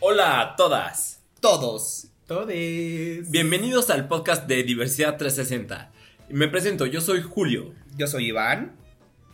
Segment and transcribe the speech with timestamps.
[0.00, 1.20] Hola a todas.
[1.40, 2.06] Todos.
[2.26, 3.30] Todes.
[3.30, 5.92] Bienvenidos al podcast de Diversidad 360.
[6.30, 7.74] Me presento, yo soy Julio.
[7.98, 8.83] Yo soy Iván.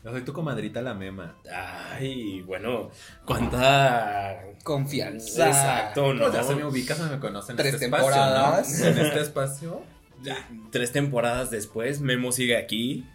[0.03, 1.37] Yo soy tu comadrita la mema.
[1.53, 2.91] Ay, bueno,
[3.27, 5.49] cuánta Confianza.
[5.49, 6.21] Exacto, ¿no?
[6.23, 8.69] Pues ya se me ubicas, se me conocen Tres en este temporadas.
[8.73, 9.01] espacio, ¿no?
[9.01, 9.83] En este espacio.
[10.23, 10.37] Ya,
[10.71, 13.07] Tres temporadas después, Memo sigue aquí.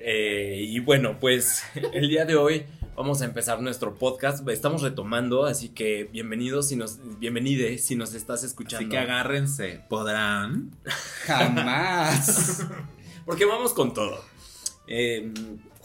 [0.00, 1.62] Eh, y bueno, pues
[1.92, 4.48] el día de hoy vamos a empezar nuestro podcast.
[4.48, 8.78] Estamos retomando, así que bienvenidos si nos, bienvenide si nos estás escuchando.
[8.84, 9.82] Así que agárrense.
[9.88, 10.72] ¿Podrán?
[11.26, 12.66] Jamás.
[13.24, 14.24] Porque vamos con todo.
[14.88, 15.32] Eh,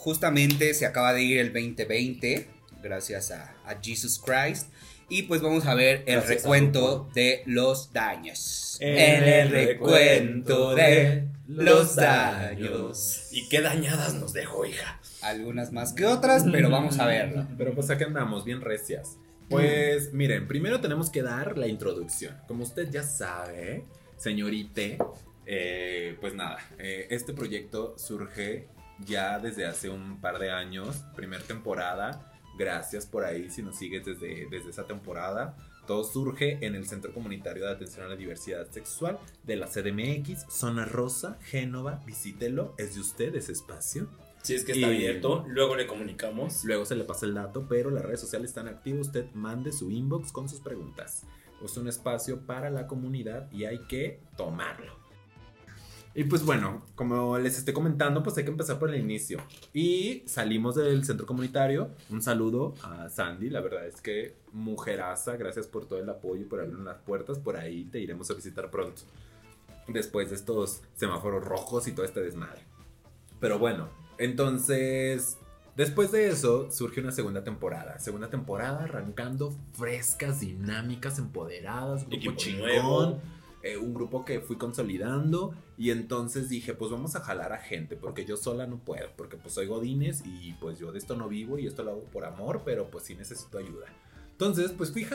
[0.05, 2.47] Justamente se acaba de ir el 2020,
[2.83, 4.67] gracias a, a Jesus Christ.
[5.09, 8.77] Y pues vamos a ver el Gracias recuento de los daños.
[8.81, 13.29] En el recuento de los daños.
[13.31, 15.01] ¿Y qué dañadas nos dejó, hija?
[15.23, 17.47] Algunas más que otras, pero vamos a verlo.
[17.57, 19.17] Pero pues aquí andamos, bien recias.
[19.49, 22.37] Pues miren, primero tenemos que dar la introducción.
[22.47, 23.85] Como usted ya sabe,
[24.17, 24.99] señorite,
[25.47, 28.67] eh, pues nada, eh, este proyecto surge
[28.99, 32.31] ya desde hace un par de años, primer temporada.
[32.57, 35.55] Gracias por ahí si nos sigues desde, desde esa temporada.
[35.87, 40.45] Todo surge en el Centro Comunitario de Atención a la Diversidad Sexual de la CDMX,
[40.49, 42.01] Zona Rosa, Génova.
[42.05, 44.07] Visítelo, es de usted ese espacio.
[44.41, 46.63] Si es que está Y- abierto, luego le comunicamos.
[46.65, 49.07] Luego se le pasa el dato, pero las redes sociales están activas.
[49.07, 51.23] Usted mande su inbox con sus preguntas.
[51.63, 54.93] Es un espacio para la comunidad y hay que tomarlo.
[56.17, 59.37] Y pues bueno, como les estoy comentando, pues hay que empezar por el inicio.
[59.73, 61.89] Y salimos del centro comunitario.
[62.09, 66.45] Un saludo a Sandy, la verdad es que mujeraza, gracias por todo el apoyo y
[66.45, 67.37] por abrirnos las puertas.
[67.37, 69.01] Por ahí te iremos a visitar pronto.
[69.89, 72.61] Después de estos semáforos rojos y todo este desmadre.
[73.41, 75.37] Pero bueno, entonces,
[75.75, 77.99] después de eso surge una segunda temporada.
[77.99, 82.61] Segunda temporada arrancando frescas, dinámicas, empoderadas, grupo Equipo chingón.
[82.61, 83.21] nuevo.
[83.65, 87.95] Eh, un grupo que fui consolidando y entonces dije, pues vamos a jalar a gente,
[87.95, 91.27] porque yo sola no puedo, porque pues soy Godines y pues yo de esto no
[91.27, 93.87] vivo y esto lo hago por amor, pero pues sí necesito ayuda.
[94.33, 95.07] Entonces, pues fui,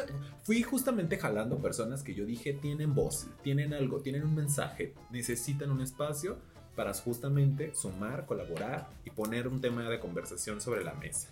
[0.42, 5.70] fui justamente jalando personas que yo dije tienen voz, tienen algo, tienen un mensaje, necesitan
[5.70, 6.38] un espacio
[6.74, 11.28] para justamente sumar, colaborar y poner un tema de conversación sobre la mesa.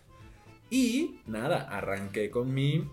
[0.71, 2.89] Y nada, arranqué con mi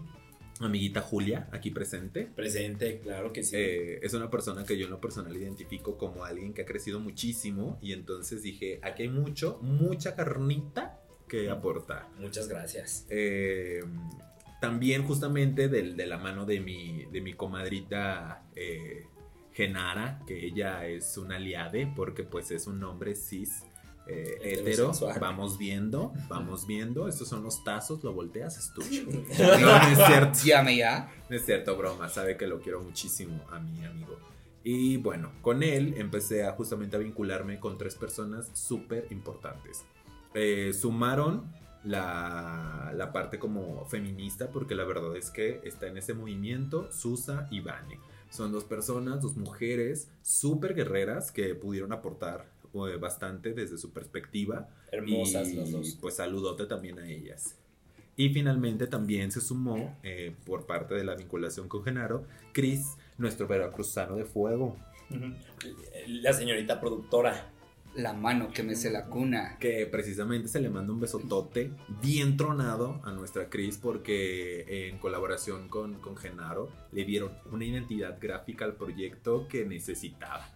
[0.59, 2.29] amiguita Julia, aquí presente.
[2.35, 3.55] Presente, claro que sí.
[3.57, 6.99] Eh, es una persona que yo en lo personal identifico como alguien que ha crecido
[6.99, 12.07] muchísimo y entonces dije, aquí hay mucho, mucha carnita que aportar.
[12.19, 13.05] Muchas gracias.
[13.09, 13.83] Eh,
[14.61, 19.05] también justamente del- de, la mano de mi, de mi comadrita eh,
[19.51, 23.63] Genara, que ella es una aliade porque pues es un hombre cis.
[24.07, 27.07] Eh, hetero, vamos viendo, vamos viendo.
[27.07, 29.03] Estos son los tazos, lo volteas, es tuyo.
[29.59, 30.39] No, no es cierto.
[30.43, 31.11] Llame ya.
[31.29, 34.17] No es cierto, broma, sabe que lo quiero muchísimo a mi amigo.
[34.63, 39.85] Y bueno, con él empecé a justamente a vincularme con tres personas súper importantes.
[40.33, 41.51] Eh, sumaron
[41.83, 47.47] la, la parte como feminista, porque la verdad es que está en ese movimiento Susa
[47.51, 47.99] y Vane.
[48.29, 52.54] Son dos personas, dos mujeres súper guerreras que pudieron aportar
[52.87, 54.67] eh, bastante desde su perspectiva.
[54.91, 55.97] Hermosas y, las dos.
[56.01, 57.55] Pues saludote también a ellas.
[58.17, 63.47] Y finalmente también se sumó, eh, por parte de la vinculación con Genaro, Chris, nuestro
[63.47, 64.77] veracruzano de fuego,
[66.07, 67.51] La señorita productora.
[67.95, 69.57] La mano que mece la cuna.
[69.57, 71.71] que precisamente se le manda un besotote
[72.01, 78.17] bien tronado a nuestra Chris porque en colaboración con, con Genaro le dieron una identidad
[78.19, 80.54] gráfica al proyecto que necesitaba.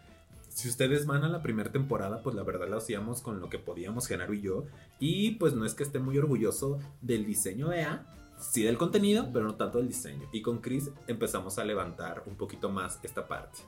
[0.60, 3.60] Si ustedes van a la primera temporada, pues la verdad lo hacíamos con lo que
[3.60, 4.66] podíamos, Genaro y yo.
[5.00, 8.06] Y pues no es que esté muy orgulloso del diseño de A,
[8.38, 10.28] sí del contenido, pero no tanto del diseño.
[10.34, 13.60] Y con Chris empezamos a levantar un poquito más esta parte.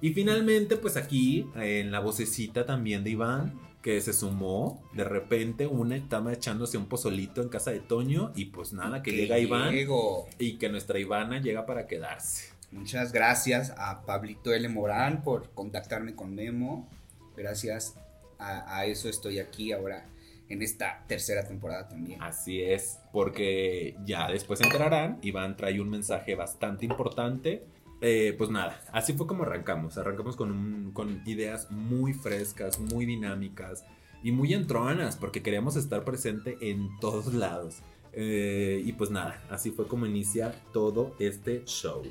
[0.00, 5.68] Y finalmente, pues aquí, en la vocecita también de Iván, que se sumó, de repente
[5.68, 9.70] una estaba echándose un pozolito en casa de Toño y pues nada, que llega Iván
[9.70, 10.26] Llego.
[10.40, 12.51] y que nuestra Ivana llega para quedarse.
[12.72, 14.68] Muchas gracias a Pablito L.
[14.68, 16.88] Morán por contactarme con Memo.
[17.36, 17.94] Gracias
[18.38, 20.06] a, eso estoy aquí ahora
[20.48, 22.20] en esta tercera temporada también.
[22.22, 27.62] Así es, porque ya después se enterarán, Iván trae un mensaje bastante importante.
[28.00, 29.96] Eh, pues nada, así fue como arrancamos.
[29.96, 33.84] Arrancamos con ideas muy frescas, muy dinámicas
[34.22, 37.82] y muy entronas, porque queríamos estar presente en todos lados.
[38.12, 42.02] Eh, y pues nada, así fue como inicia todo este show.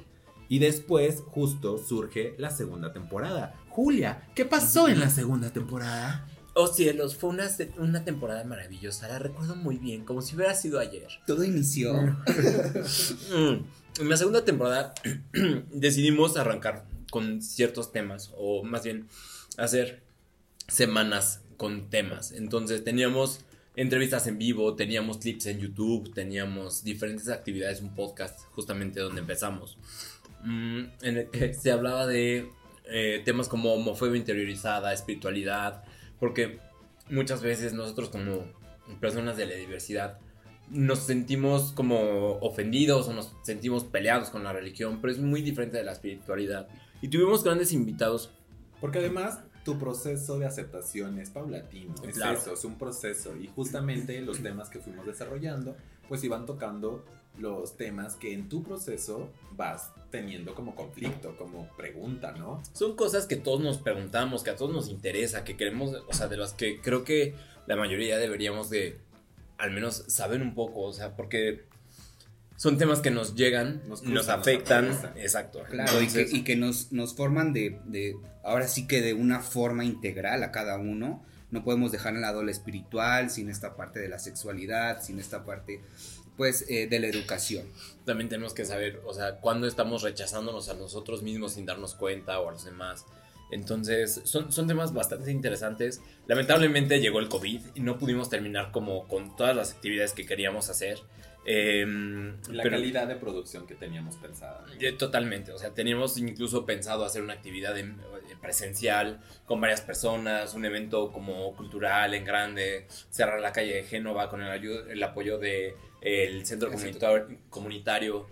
[0.52, 3.56] Y después, justo, surge la segunda temporada.
[3.70, 6.28] Julia, ¿qué pasó en la segunda temporada?
[6.56, 10.80] Oh cielos, fue una, una temporada maravillosa, la recuerdo muy bien, como si hubiera sido
[10.80, 11.08] ayer.
[11.26, 11.94] Todo inició.
[11.94, 13.64] Mm,
[14.02, 14.94] En la segunda temporada
[15.72, 19.08] decidimos arrancar con ciertos temas, o más bien
[19.58, 20.04] hacer
[20.68, 22.34] semanas con temas.
[22.34, 23.40] Entonces teníamos
[23.82, 29.78] entrevistas en vivo, teníamos clips en YouTube, teníamos diferentes actividades, un podcast justamente donde empezamos,
[30.44, 32.50] mm, en el que se hablaba de
[32.86, 35.84] eh, temas como homofobia interiorizada, espiritualidad,
[36.20, 36.60] porque
[37.10, 38.46] muchas veces nosotros como
[39.00, 40.20] personas de la diversidad
[40.70, 45.78] nos sentimos como ofendidos o nos sentimos peleados con la religión, pero es muy diferente
[45.78, 46.68] de la espiritualidad.
[47.02, 48.32] Y tuvimos grandes invitados.
[48.80, 52.38] Porque además tu proceso de aceptación es paulatino, es Claro.
[52.38, 55.76] eso, es un proceso y justamente los temas que fuimos desarrollando
[56.08, 57.06] pues iban tocando
[57.38, 62.62] los temas que en tu proceso vas teniendo como conflicto, como pregunta, ¿no?
[62.74, 66.28] Son cosas que todos nos preguntamos, que a todos nos interesa, que queremos, o sea,
[66.28, 67.36] de las que creo que
[67.68, 69.00] la mayoría deberíamos de
[69.58, 71.64] al menos saber un poco, o sea, porque
[72.62, 75.18] son temas que nos llegan, Nos nos, nos afectan, atraviesan.
[75.18, 75.64] exacto.
[75.68, 79.16] Claro, y Entonces, que, y que nos, nos forman de, de, ahora sí que de
[79.16, 81.26] una forma integral a cada uno.
[81.50, 85.44] No podemos dejar en lado lo espiritual, sin esta parte de la sexualidad, sin esta
[85.44, 85.82] parte,
[86.38, 87.66] pues, eh, de la educación.
[88.06, 92.40] también tenemos que saber, o sea, cuándo estamos rechazándonos a nosotros mismos sin darnos cuenta
[92.42, 93.06] o a los demás.
[93.50, 96.00] Entonces, son, son temas bastante interesantes.
[96.28, 100.70] Lamentablemente llegó el COVID y no pudimos terminar como con todas las actividades que queríamos
[100.70, 101.00] hacer.
[101.46, 104.64] Em, La pero- calidad de producción que teníamos pensada.
[104.68, 104.74] ¿no?
[104.80, 108.00] Eh, Totalmente, o sea, teníamos incluso pensado hacer una actividad en-
[108.30, 113.84] eh, presencial con varias personas, un evento como cultural en grande, cerrar la calle de
[113.84, 118.28] Génova con el, apoyo del centro El comunitar- comunitario.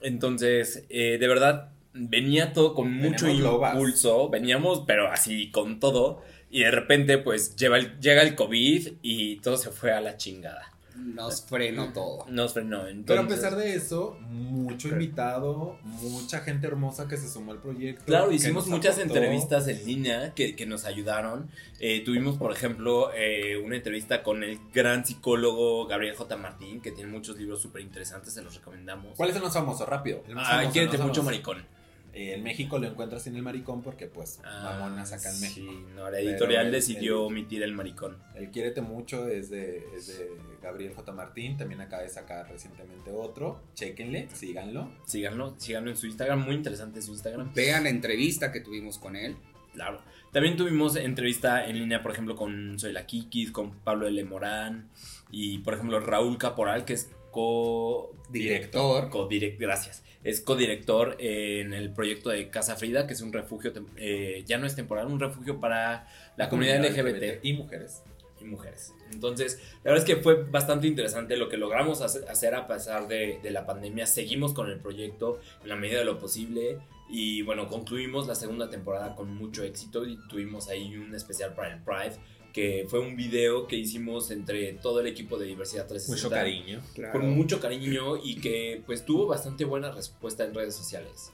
[0.00, 3.74] Entonces, eh, de verdad, venía todo con mucho Veníamos lobas.
[3.74, 8.94] impulso, veníamos, pero así con todo, y de repente, pues, lleva el- llega el COVID
[9.02, 10.72] y todo se fue a la chingada.
[10.98, 12.26] Nos frenó todo.
[12.28, 12.80] Nos frenó.
[12.82, 17.58] Pero a entonces- pesar de eso, mucho invitado, mucha gente hermosa que se sumó al
[17.60, 18.04] proyecto.
[18.04, 19.14] Claro, hicimos muchas aportó.
[19.16, 21.48] entrevistas en línea que, que nos ayudaron.
[21.80, 26.36] Eh, tuvimos, por ejemplo, eh, una entrevista con el gran psicólogo Gabriel J.
[26.36, 29.14] Martín, que tiene muchos libros súper interesantes, se los recomendamos.
[29.16, 29.86] ¿Cuál es el más famoso?
[29.86, 30.22] Rápido.
[30.28, 31.22] El más Ah, famoso, más mucho, famoso.
[31.22, 31.77] maricón.
[32.18, 35.70] Eh, en México lo encuentras sin el maricón porque, pues, Ah, mamonas acá en México.
[35.70, 38.18] Sí, no, la editorial decidió el- omitir el maricón.
[38.34, 40.28] El Quiérete Mucho es de, es de
[40.60, 41.12] Gabriel J.
[41.12, 41.56] Martín.
[41.56, 43.62] También acaba de sacar recientemente otro.
[43.74, 44.90] Chéquenle, síganlo.
[45.06, 47.52] Síganlo, síganlo en su Instagram, muy interesante su Instagram.
[47.54, 49.36] Vean la entrevista que tuvimos con él.
[49.74, 50.02] Claro.
[50.32, 54.24] También tuvimos entrevista en línea, por ejemplo, con Soy la Kikis, con Pablo L.
[54.24, 54.88] Morán
[55.30, 59.08] y, por ejemplo, Raúl Caporal, que es co Director.
[59.08, 60.02] Codirect, gracias.
[60.24, 64.66] Es codirector en el proyecto de Casa Frida, que es un refugio, eh, ya no
[64.66, 66.06] es temporal, un refugio para
[66.36, 68.02] la, comunidad, LGBT, y mujeres.
[68.40, 68.92] y mujeres.
[69.12, 73.08] Entonces, la verdad es que fue bastante interesante lo que logramos hace- hacer a pesar
[73.08, 74.06] de, de la pandemia.
[74.06, 76.78] Seguimos con el proyecto en la medida de lo posible.
[77.10, 81.72] Y bueno, concluimos la segunda temporada con mucho éxito y tuvimos ahí un especial para
[81.74, 82.16] el Pride,
[82.58, 86.80] que fue un video que hicimos entre todo el equipo de Diversidad 360 Mucho cariño.
[86.94, 87.12] Claro.
[87.20, 91.32] con mucho cariño y que pues tuvo bastante buena respuesta en redes sociales.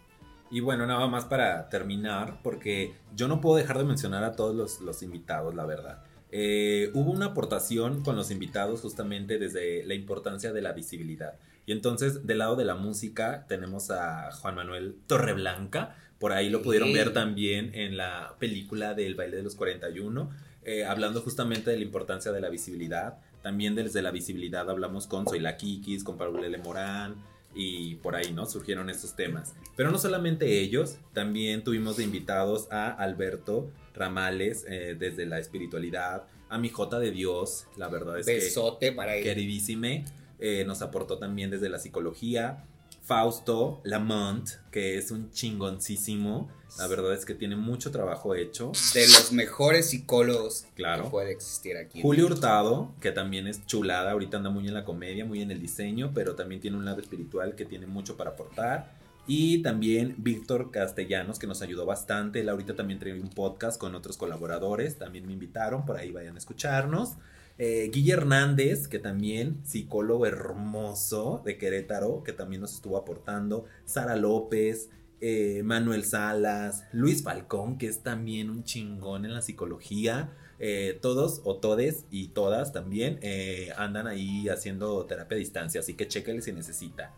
[0.51, 4.55] Y bueno, nada más para terminar, porque yo no puedo dejar de mencionar a todos
[4.55, 6.05] los, los invitados, la verdad.
[6.31, 11.35] Eh, hubo una aportación con los invitados justamente desde la importancia de la visibilidad.
[11.67, 15.97] Y entonces, del lado de la música, tenemos a Juan Manuel Torreblanca.
[16.19, 16.95] Por ahí lo pudieron Sí.
[16.95, 20.31] ver también en la película del baile de los 41,
[20.65, 23.19] eh, hablando justamente de la importancia de la visibilidad.
[23.43, 27.17] También desde la visibilidad hablamos con Soy la Kikis, con Pablo Lele Morán,
[27.55, 28.47] y por ahí, ¿no?
[28.47, 29.55] Surgieron estos temas.
[29.77, 36.25] Pero no solamente ellos, también tuvimos de invitados a Alberto Ramales eh, desde la espiritualidad,
[36.49, 39.25] a mi Jota de Dios, la verdad es Besote para que él.
[39.25, 40.05] queridísime,
[40.39, 42.65] eh, nos aportó también desde la psicología.
[43.05, 48.73] Fausto Lamont, que es un chingoncísimo, la verdad es que tiene mucho trabajo hecho.
[48.95, 51.05] De los mejores psicólogos Claro.
[51.05, 52.01] que puede existir aquí.
[52.01, 55.61] Julio Hurtado, que también es chulada, ahorita anda muy en la comedia, muy en el
[55.61, 58.93] diseño, pero también tiene un lado espiritual que tiene mucho para aportar.
[59.27, 62.41] Y también Víctor Castellanos, que nos ayudó bastante.
[62.41, 66.35] Él ahorita también trae un podcast con otros colaboradores, también me invitaron, por ahí vayan
[66.35, 67.15] a escucharnos.
[67.59, 73.67] Eh, Guille Hernández, que también psicólogo hermoso de Querétaro, que también nos estuvo aportando.
[73.85, 80.33] Sara López, eh, Manuel Salas, Luis Falcón, que es también un chingón en la psicología.
[80.59, 85.95] Eh, todos o todes y todas también eh, andan ahí haciendo terapia a distancia, así
[85.95, 87.13] que chéquenle si necesita.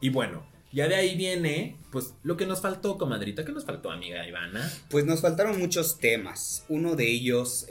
[0.00, 3.44] Y bueno, Ya de ahí viene, pues, lo que nos faltó, comadrita.
[3.44, 4.68] ¿Qué nos faltó, amiga Ivana?
[4.90, 6.64] Pues nos faltaron muchos temas.
[6.68, 7.68] Uno de ellos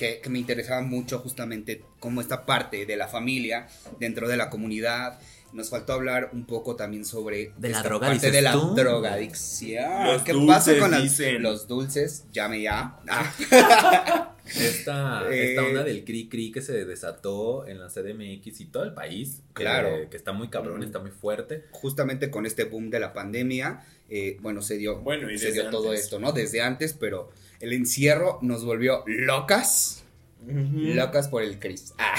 [0.00, 4.48] que, que me interesaba mucho justamente como esta parte de la familia dentro de la
[4.48, 5.20] comunidad.
[5.52, 8.74] Nos faltó hablar un poco también sobre De la droga, parte de la tú.
[8.74, 10.06] drogadicción.
[10.06, 11.42] Los ¿Qué dulces, pasa con las- dicen.
[11.42, 12.24] los dulces?
[12.32, 12.98] Llame ya.
[13.08, 18.64] Ah, Esta, Eh, esta onda del cri cri que se desató en la CDMX y
[18.66, 19.42] todo el país.
[19.54, 20.08] que- Claro.
[20.10, 20.84] Que, está muy cabrón, Mm.
[20.84, 21.64] está muy fuerte.
[21.72, 25.62] justamente con este boom de la pandemia, eh, bueno, se dio, Bueno, y se desde
[25.62, 26.04] dio todo antes.
[26.04, 26.32] esto, ¿no?
[26.32, 27.30] Desde antes, pero
[27.60, 30.04] el encierro nos volvió locas,
[30.46, 31.94] locas por el Chris.
[31.98, 32.14] Ah,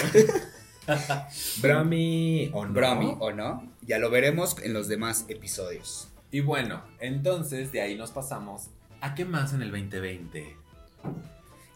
[1.62, 2.74] Brami o no.
[2.74, 3.72] Bromi, ¿o no?
[3.82, 6.10] Ya lo veremos en los demás episodios.
[6.32, 8.70] Y bueno, entonces de ahí nos pasamos.
[9.02, 10.56] ¿A qué más en el 2020?
[11.04, 11.14] Pues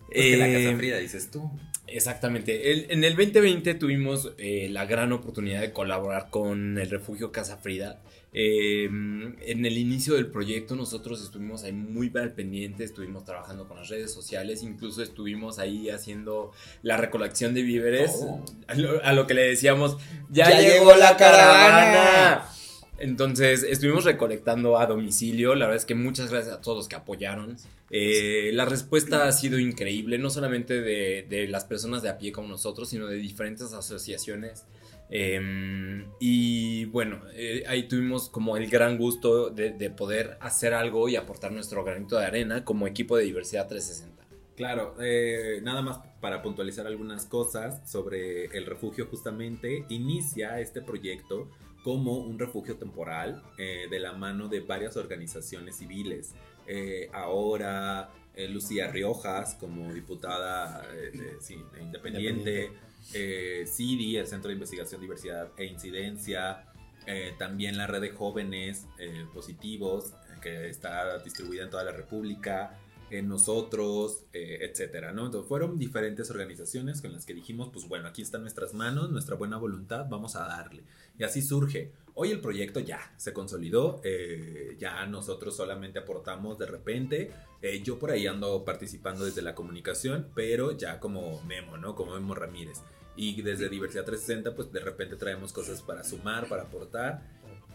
[0.07, 1.49] que la Casa Frida, dices tú.
[1.87, 2.71] Exactamente.
[2.71, 7.57] El- en el 2020 tuvimos eh, la gran oportunidad de colaborar con el refugio Casa
[7.57, 8.01] Frida.
[8.37, 13.77] Eh, en el inicio del proyecto nosotros estuvimos ahí muy al pendiente, estuvimos trabajando con
[13.77, 16.51] las redes sociales, incluso estuvimos ahí haciendo
[16.83, 18.11] la recolección de víveres.
[18.15, 18.43] Oh.
[18.67, 19.95] A, lo, a lo que le decíamos,
[20.29, 21.93] ya, ¡Ya llegó, llegó la la caravana.
[21.93, 22.49] caravana!
[22.97, 25.55] Entonces estuvimos recolectando a domicilio.
[25.55, 27.55] La verdad es que muchas gracias a todos los que apoyaron.
[27.89, 32.33] Eh, la respuesta ha sido increíble, no solamente de, de las personas de a pie
[32.33, 34.65] como nosotros, sino de diferentes asociaciones.
[35.09, 41.07] Eh, y bueno, eh, ahí tuvimos como el gran gusto de, de poder hacer algo
[41.09, 44.15] y aportar nuestro granito de arena como equipo de diversidad 360.
[44.55, 51.49] Claro, eh, nada más para puntualizar algunas cosas sobre el refugio justamente, inicia este proyecto
[51.83, 56.33] como un refugio temporal eh, de la mano de varias organizaciones civiles.
[56.67, 62.71] Eh, ahora, eh, Lucía Riojas como diputada eh, de- sí, de independiente,
[63.13, 66.65] eh, CIDI, el Centro de Investigación, Diversidad e Incidencia,
[67.07, 72.77] eh, también la red de jóvenes eh, positivos que está distribuida en toda la República,
[73.09, 75.25] en nosotros, eh, etcétera, ¿no?
[75.25, 79.35] Entonces fueron diferentes organizaciones con las que dijimos, pues bueno, aquí están nuestras manos, nuestra
[79.35, 80.83] buena voluntad, vamos a darle.
[81.17, 81.91] Y así surge.
[82.17, 87.31] Hoy el proyecto ya se consolidó, eh, ya nosotros solamente aportamos de repente.
[87.61, 91.95] eh, yo por ahí ando participando desde la comunicación, pero ya como Memo, ¿no?
[91.95, 92.81] Como Memo Ramírez.
[93.17, 97.23] Y desde Diversidad 360, pues de repente traemos cosas para sumar, para aportar.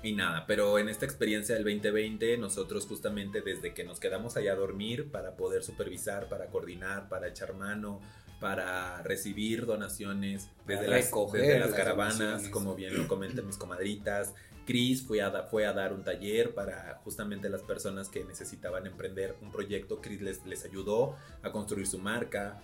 [0.03, 4.53] Y nada, pero en esta experiencia del 2020, nosotros justamente desde que nos quedamos allá
[4.53, 8.01] a dormir para poder supervisar, para coordinar, para echar mano,
[8.41, 12.51] para recibir donaciones desde, las, recoger desde las las caravanas, donaciones.
[12.51, 14.35] como bien lo comentan mis comadritas.
[14.67, 19.37] Cris fue a, fue a dar un taller para justamente las personas que necesitaban emprender
[19.43, 20.01] un proyecto.
[20.01, 22.61] Cris les, les ayudó a construir su marca,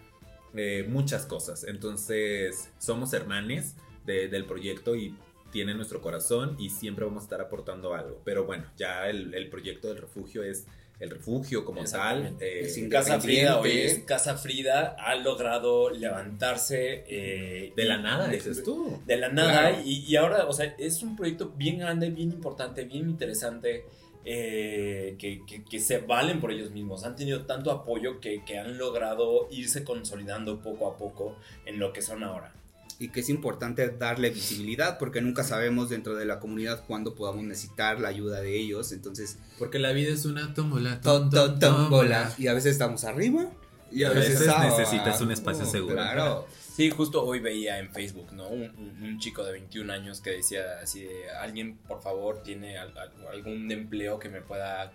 [0.54, 1.64] eh, muchas cosas.
[1.64, 5.16] Entonces, somos hermanes de- del proyecto y
[5.56, 8.20] tiene nuestro corazón y siempre vamos a estar aportando algo.
[8.24, 10.66] Pero bueno, ya el, el proyecto del refugio es
[11.00, 12.36] el refugio como tal.
[12.40, 18.62] Eh, Casa Frida, es Casa Frida ha logrado levantarse eh, de la nada, de- dices
[18.62, 19.00] tú.
[19.06, 19.82] de la nada Claro.
[19.84, 23.84] y, y ahora, o sea, es un proyecto bien grande, bien importante, bien interesante,
[24.24, 27.04] eh, que, que- que se valen por ellos mismos.
[27.04, 31.92] Han tenido tanto apoyo que, que han logrado irse consolidando poco a poco en lo
[31.94, 32.52] que son ahora.
[32.98, 37.44] Y que es importante darle visibilidad porque nunca sabemos dentro de la comunidad cuándo podamos
[37.44, 38.90] necesitar la ayuda de ellos.
[38.92, 42.32] Entonces, Porque la vida es una tómbola, to- to- tómbola.
[42.38, 43.50] Y a veces estamos arriba.
[43.92, 44.78] Y a veces abajo.
[44.78, 45.94] necesitas un espacio seguro.
[45.94, 46.46] Claro.
[46.74, 48.48] Sí, justo hoy veía en Facebook, ¿no?
[48.48, 52.76] Un, un- un chico de 21 años que decía así de, alguien por favor tiene
[52.78, 54.92] al- al- algún empleo que me pueda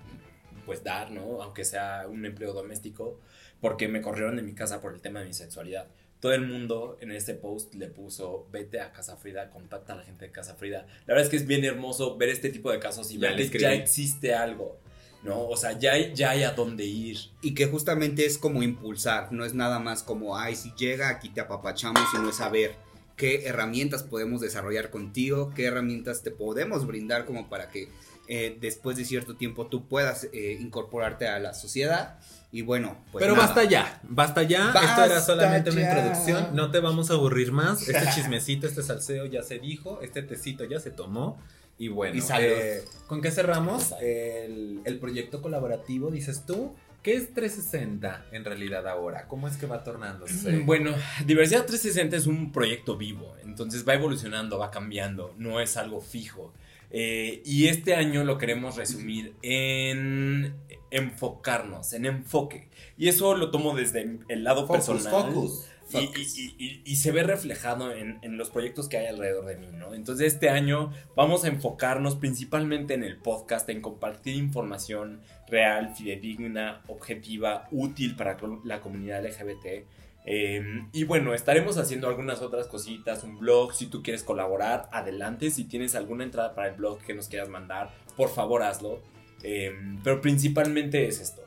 [0.65, 1.41] pues dar, ¿no?
[1.41, 3.19] Aunque sea un empleo doméstico,
[3.61, 5.87] porque me corrieron de mi casa por el tema de mi sexualidad.
[6.21, 10.03] Todo el mundo en este post le puso, vete a Casa Frida, contacta a la
[10.03, 10.85] gente de Casa Frida.
[11.07, 13.49] La verdad es que es bien hermoso ver este tipo de casos y Ya ver
[13.49, 14.77] que ya existe algo,
[15.23, 15.47] ¿no?
[15.47, 17.17] O sea, ya hay, ya hay a dónde ir.
[17.41, 21.29] Y que justamente es como impulsar, no es nada más como, ay, si llega, aquí
[21.29, 22.75] te apapachamos, sino es saber
[23.17, 27.87] qué herramientas podemos desarrollar contigo, qué herramientas te podemos brindar como para que
[28.33, 32.17] eh, después de cierto tiempo tú puedas eh, incorporarte a la sociedad.
[32.53, 33.47] Y bueno, pues Pero nada.
[33.47, 34.67] basta ya, basta ya.
[34.67, 35.89] Esto Basta era solamente una ya.
[35.97, 36.55] introducción.
[36.55, 37.87] No te vamos a aburrir más.
[37.89, 39.99] Este chismecito, este salseo ya se dijo.
[40.01, 41.37] Este tecito ya se tomó.
[41.77, 43.93] Y bueno, Y eh, ¿con qué cerramos?
[44.01, 46.73] El, el proyecto colaborativo, dices tú.
[47.03, 49.27] ¿Qué es 360 en realidad ahora?
[49.27, 50.51] ¿Cómo es que va tornándose?
[50.51, 50.93] Mm, Bueno,
[51.25, 56.53] Diversidad 360 es un proyecto vivo, entonces va evolucionando, va cambiando, no es algo fijo.
[56.93, 60.55] Eh, y este año lo queremos resumir en
[60.91, 62.67] enfocarnos, en enfoque.
[62.97, 65.31] Y eso lo tomo desde el lado Focus, personal.
[65.33, 65.67] focus.
[65.93, 69.57] y, y- y- y se ve reflejado en, en los proyectos que hay alrededor de
[69.57, 69.93] mí, ¿no?
[69.93, 75.19] Entonces este año vamos a enfocarnos principalmente en el podcast, en compartir información
[75.49, 79.85] real, fidedigna, objetiva, útil para la comunidad LGBT.
[80.25, 85.49] Eh, y bueno, estaremos haciendo algunas otras cositas, un blog, si tú quieres colaborar, adelante,
[85.49, 89.01] si tienes alguna entrada para el blog que nos quieras mandar, por favor hazlo.
[89.43, 89.71] Eh,
[90.03, 91.41] pero principalmente es esto.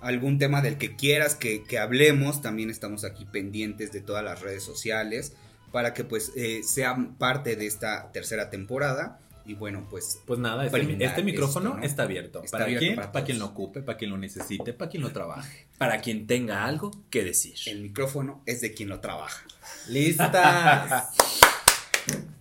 [0.00, 4.40] algún tema del que quieras que, que hablemos, también estamos aquí pendientes de todas las
[4.40, 5.34] redes sociales
[5.72, 10.66] para que pues eh, sean parte de esta tercera temporada y bueno pues Pues nada,
[10.66, 11.84] este, este micrófono esto, ¿no?
[11.84, 12.42] está abierto.
[12.42, 12.96] Está ¿Para abierto quién?
[12.96, 15.66] para Para, quien lo ocupe, para quien lo necesite, para quien lo trabaje.
[15.78, 17.54] Para quien tenga algo que decir.
[17.66, 19.44] el micrófono es de quien lo trabaja.
[19.88, 21.10] ¡Listas!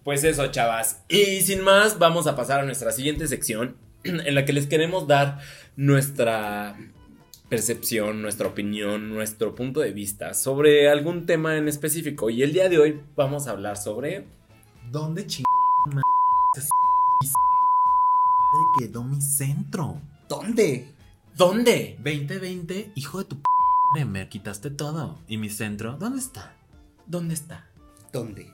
[0.04, 1.02] Pues eso, chavas.
[1.08, 5.08] Y sin más, vamos a pasar a nuestra siguiente sección en la que les queremos
[5.08, 5.40] dar
[5.76, 6.78] nuestra
[7.50, 12.30] percepción, nuestra opinión, nuestro punto de vista sobre algún tema en específico.
[12.30, 14.26] Y el día de hoy vamos a hablar sobre...
[14.92, 15.46] ¿Dónde ching...
[18.78, 20.02] quedó mi centro?
[20.28, 20.94] ¿Dónde?
[21.36, 21.98] ¿Dónde?
[22.04, 24.06] 2020, hijo de tu p...
[24.06, 25.20] me quitaste todo.
[25.28, 25.94] ¿Y mi centro?
[25.94, 26.54] ¿Dónde está?
[27.06, 27.68] ¿Dónde está?
[28.12, 28.52] ¿Dónde?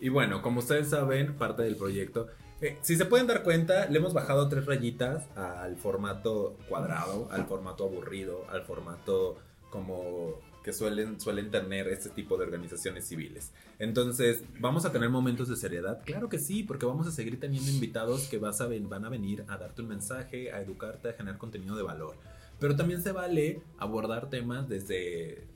[0.00, 2.28] Y bueno, como ustedes saben, parte del proyecto.
[2.60, 7.46] eh, si se pueden dar cuenta, le hemos bajado tres rayitas al formato cuadrado, al
[7.46, 9.38] formato aburrido, al formato
[9.70, 10.34] como
[10.64, 13.52] que suelen, suelen tener este tipo de organizaciones civiles.
[13.78, 16.00] Entonces, ¿vamos a tener momentos de seriedad?
[16.06, 19.44] Claro que sí, porque vamos a seguir teniendo invitados que vas a van a venir
[19.46, 22.16] a darte un mensaje, a educarte, a generar contenido de valor.
[22.58, 25.46] Pero también se vale abordar temas desde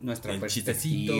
[0.00, 1.12] Nuestra el chistecito,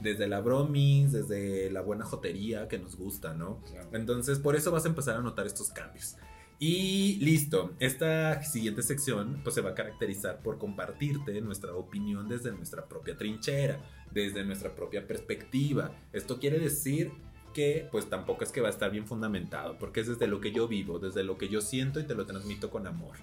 [0.00, 3.60] desde la bromis, desde la buena jotería que nos gusta, ¿no?
[3.70, 3.90] Claro.
[3.92, 6.16] Entonces, por eso vas a empezar a notar estos cambios.
[6.58, 12.52] Y listo, esta siguiente sección pues se va a caracterizar por compartirte nuestra opinión desde
[12.52, 13.78] nuestra propia trinchera,
[14.12, 15.92] desde nuestra propia perspectiva.
[16.12, 17.10] Esto quiere decir
[17.52, 20.52] que pues tampoco es que va a estar bien fundamentado, porque es desde lo que
[20.52, 23.16] yo vivo, desde lo que yo siento y te lo transmito con amor.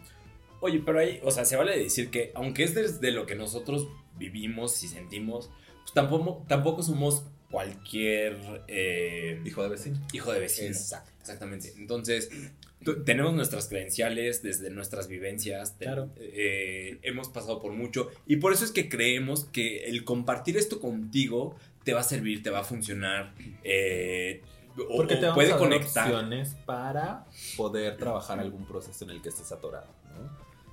[0.59, 3.87] Oye, pero ahí, o sea, se vale decir que aunque es desde lo que nosotros
[4.17, 5.49] vivimos y sentimos,
[5.81, 9.99] pues tampoco, tampoco somos cualquier eh, Hijo de vecino.
[10.13, 10.69] hijo de vecino.
[10.69, 11.73] Exactamente.
[11.77, 12.29] Entonces,
[13.05, 15.77] tenemos nuestras credenciales desde nuestras vivencias.
[15.77, 16.09] te- Claro.
[16.17, 18.09] eh, hemos pasado por mucho.
[18.27, 22.41] Y por eso es que creemos que el compartir esto contigo te va a servir,
[22.43, 23.33] te va a funcionar.
[23.63, 24.41] eh,
[24.89, 26.05] o, Porque te puede conectar.
[26.07, 27.25] opciones para
[27.57, 30.29] poder trabajar algún proceso en el que estés atorado, ¿no?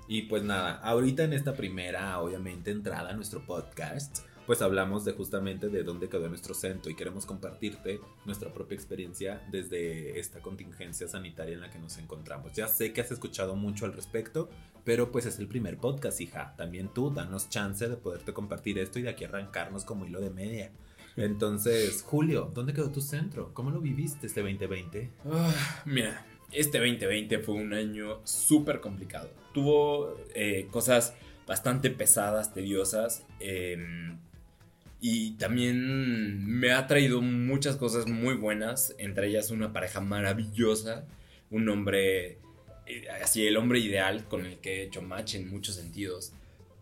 [0.07, 5.13] Y pues nada, ahorita en esta primera, obviamente, entrada a nuestro podcast, pues hablamos de
[5.13, 11.07] justamente de dónde quedó nuestro centro y queremos compartirte nuestra propia experiencia desde esta contingencia
[11.07, 12.55] sanitaria en la que nos encontramos.
[12.55, 14.49] Ya sé que has escuchado mucho al respecto,
[14.85, 16.55] pero pues es el primer podcast, hija.
[16.57, 20.31] También tú, danos chance de poderte compartir esto y de aquí arrancarnos como hilo de
[20.31, 20.73] media.
[21.17, 23.53] Entonces, Julio, ¿dónde quedó tu centro?
[23.53, 25.11] ¿Cómo lo viviste este 2020?
[25.31, 29.29] Ah, mira, este 2020 fue un año súper complicado.
[29.53, 31.13] Tuvo eh, cosas
[31.47, 33.27] bastante pesadas, tediosas.
[33.41, 34.17] eh,
[35.01, 38.95] y también me ha traído muchas cosas muy buenas.
[38.99, 41.07] Entre ellas una pareja maravillosa.
[41.51, 42.39] Un hombre,
[42.87, 46.33] eh, así el hombre ideal con el que he hecho match en muchos sentidos.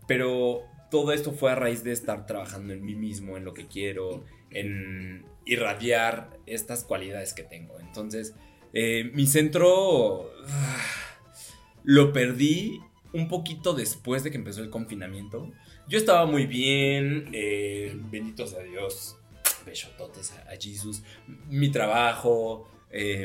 [0.08, 3.66] Pero todo esto fue a raíz de estar trabajando en mí mismo, en lo que
[3.66, 7.78] quiero, en irradiar estas cualidades que tengo.
[7.80, 8.34] Entonces,
[8.72, 10.84] eh, mi centro ah,
[11.84, 12.80] lo perdí
[13.12, 15.50] un poquito después de que empezó el confinamiento.
[15.88, 19.16] Yo estaba muy bien, eh, benditos a Dios,
[19.64, 21.04] besototes a, a Jesus,
[21.48, 23.24] mi trabajo, eh,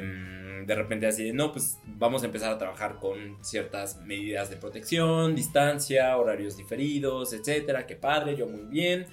[0.67, 5.33] de repente así, no, pues vamos a empezar a trabajar con ciertas medidas de protección,
[5.33, 9.07] distancia, horarios diferidos, etcétera, qué padre, yo muy bien.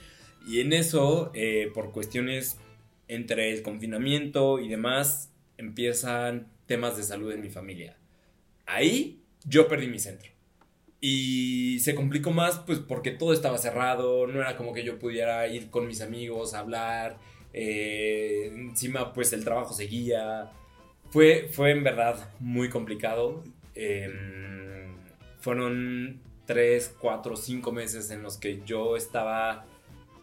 [0.46, 2.58] Y en eso, eh, por cuestiones
[3.08, 7.96] entre el confinamiento y demás, empiezan temas de salud en mi familia.
[8.66, 10.37] Ahí yo perdí mi centro.
[11.00, 15.46] Y se complicó más pues porque todo estaba cerrado, no era como que yo pudiera
[15.46, 17.18] ir con mis amigos a hablar,
[17.52, 20.50] eh, encima pues el trabajo seguía.
[21.10, 23.44] Fue, fue en verdad muy complicado.
[23.74, 24.08] Eh,
[25.40, 29.66] fueron 3, 4, 5 meses en los que yo estaba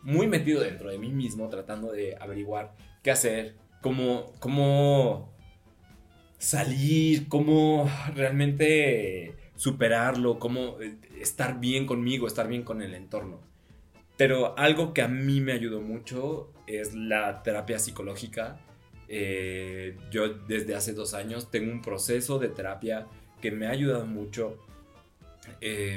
[0.02, 5.34] muy metido dentro de mí mismo tratando de averiguar qué hacer, cómo, cómo
[6.38, 13.40] salir, cómo realmente superarlo, cómo eh, estar bien conmigo, estar bien con el entorno.
[14.18, 18.60] Pero algo que a mí me ayudó mucho es la terapia psicológica.
[19.08, 23.08] Eh, yo desde hace dos años tengo un proceso de terapia
[23.42, 24.58] que me ha ayudado mucho,
[25.62, 25.94] eh,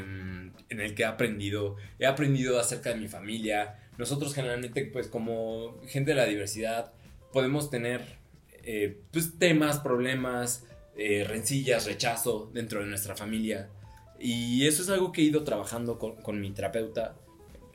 [0.68, 5.81] en el que he aprendido, he aprendido acerca de mi familia, nosotros generalmente, pues como
[5.87, 6.92] gente de la diversidad,
[7.33, 8.18] podemos tener
[8.62, 10.64] eh, pues, temas, problemas,
[10.99, 13.71] eh, rencillas, rechazo dentro de nuestra familia.
[14.21, 17.17] Y eso es algo que he ido trabajando con, con mi terapeuta,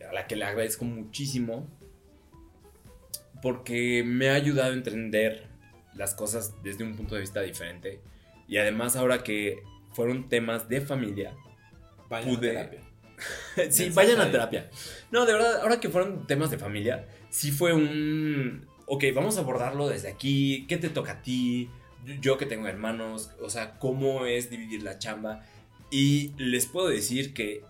[0.07, 1.67] a la que le agradezco muchísimo,
[3.41, 5.47] porque me ha ayudado a entender
[5.95, 7.99] las cosas desde un punto de vista diferente.
[8.47, 11.35] Y además ahora que fueron temas de familia,
[12.09, 12.81] Vayan Pude- a terapia.
[13.71, 14.69] sí, vayan a terapia.
[15.11, 18.67] No, de verdad, ahora que fueron temas de familia, sí fue un...
[18.85, 20.65] Ok, vamos a abordarlo desde aquí.
[20.67, 21.69] ¿Qué te toca a ti?
[22.21, 25.43] Yo- que tengo hermanos, o sea, ¿cómo es dividir la chamba?
[25.91, 27.63] Y les puedo decir que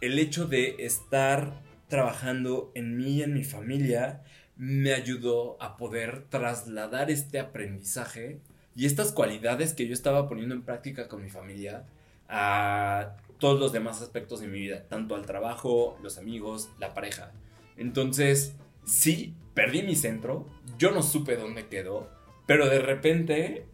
[0.00, 4.22] el hecho de estar trabajando en mí y en mi familia
[4.56, 8.40] me ayudó a poder trasladar este aprendizaje
[8.74, 11.84] y estas cualidades que yo estaba poniendo en práctica con mi familia
[12.28, 17.32] a todos los demás aspectos de mi vida, tanto al trabajo, los amigos, la pareja.
[17.76, 20.46] Entonces, sí, perdí mi centro,
[20.78, 22.08] yo no supe dónde quedó,
[22.46, 23.64] pero de repente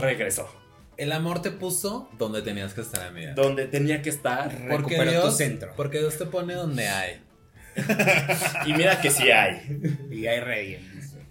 [0.00, 0.48] regresó,
[0.96, 3.34] El amor te puso donde tenías que estar, amiga.
[3.34, 4.50] donde tenía que estar.
[4.50, 5.72] Porque Recupera tu Dios, centro.
[5.76, 7.20] porque Dios te pone donde hay.
[8.66, 9.60] Y mira que sí hay.
[10.10, 10.80] Y ahí reír.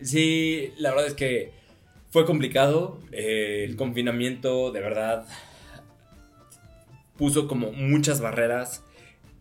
[0.03, 1.51] Sí, la verdad es que
[2.11, 2.99] fue complicado.
[3.11, 5.25] eh, el confinamiento, de verdad,
[7.17, 8.83] puso como muchas barreras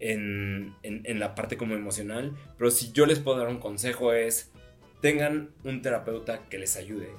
[0.00, 2.32] en, en- en la parte como emocional.
[2.56, 4.50] Pero si yo les puedo dar un consejo es,
[5.02, 7.10] tengan un terapeuta que les ayude.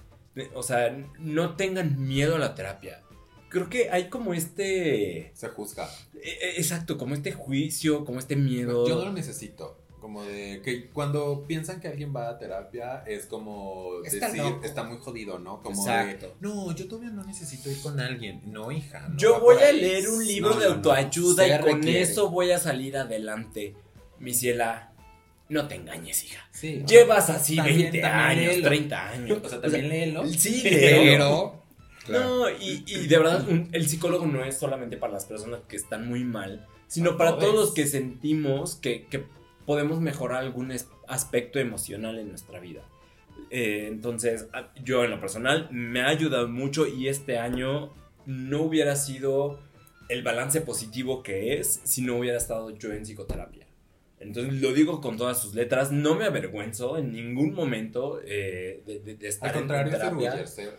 [0.54, 3.02] O sea, no tengan miedo a la terapia.
[3.50, 5.32] Creo que hay como este...
[5.34, 5.90] Se juzga.
[6.16, 8.88] e- e- Exacto, como este juicio, como este miedo.
[8.88, 9.80] Yo no lo necesito.
[10.02, 14.64] Como de que cuando piensan que alguien va a terapia es como Está decir, loco.
[14.64, 15.64] está muy jodido, ¿no?
[15.64, 16.28] Como Exacto.
[16.28, 18.42] de, no, yo todavía no necesito ir con alguien.
[18.46, 19.08] No, hija.
[19.08, 20.76] no Yo voy a leer un libro No, de no, no.
[20.76, 22.02] autoayuda y con requiere.
[22.02, 23.76] eso voy a salir adelante.
[24.20, 24.94] Mi ciela,
[25.50, 26.48] no te engañes, hija.
[26.52, 26.84] Sí.
[26.88, 28.68] Llevas así También- 20 también años, léelo.
[28.68, 29.40] 30 años.
[29.44, 30.26] O sea, también léelo.
[30.28, 31.62] Sí, léelo.
[32.08, 32.20] Pero.
[32.20, 36.08] No, y, y de verdad, el psicólogo no es solamente para las personas que están
[36.08, 39.24] muy mal, sino para Para todos los que sentimos que, que
[39.66, 40.72] podemos mejorar algún
[41.08, 42.82] aspecto emocional en nuestra vida.
[43.50, 44.48] Eh, entonces,
[44.84, 47.92] yo en lo personal me ha ayudado mucho y este año
[48.28, 49.60] no hubiera sido
[50.10, 53.65] el balance positivo que es si no hubiera estado yo en psicoterapia.
[54.28, 59.00] Entonces lo digo con todas sus letras, no me avergüenzo en ningún momento eh, de,
[59.00, 60.36] de- de estar Al en- contrario, en terapia.
[60.42, 60.70] eh,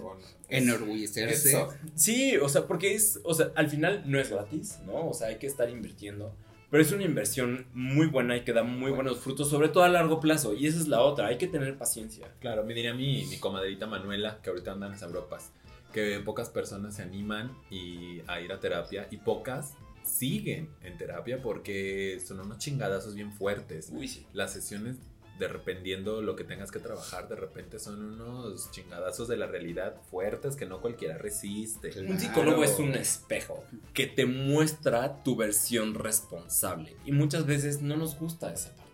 [0.00, 1.50] bueno, Enorgullecerse.
[1.50, 1.68] Eso.
[1.94, 5.08] Sí, o sea, porque es, o sea, al final no es gratis, ¿no?
[5.08, 6.34] O sea, hay que estar invirtiendo.
[6.70, 9.88] Pero es una inversión muy buena y que da muy buenos frutos, sobre todo a
[9.88, 10.52] largo plazo.
[10.52, 12.26] Y esa es la otra, hay que tener paciencia.
[12.40, 15.52] Claro, me diría mi, mi comadrita Manuela, que ahorita anda en las Europas,
[15.92, 19.74] que pocas personas se animan y, a ir a terapia y pocas
[20.06, 23.90] siguen en terapia porque son unos chingadazos bien fuertes.
[23.92, 24.26] Uy, sí.
[24.32, 24.96] Las sesiones,
[25.38, 30.00] de dependiendo lo que tengas que trabajar, de repente son unos chingadazos de la realidad
[30.10, 31.90] fuertes que no cualquiera resiste.
[31.90, 32.08] Claro.
[32.08, 36.96] Un psicólogo es un espejo que te muestra tu versión responsable.
[37.04, 38.92] Y muchas veces no nos gusta esa parte.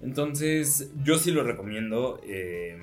[0.00, 2.20] Entonces, yo sí lo recomiendo.
[2.24, 2.78] eh,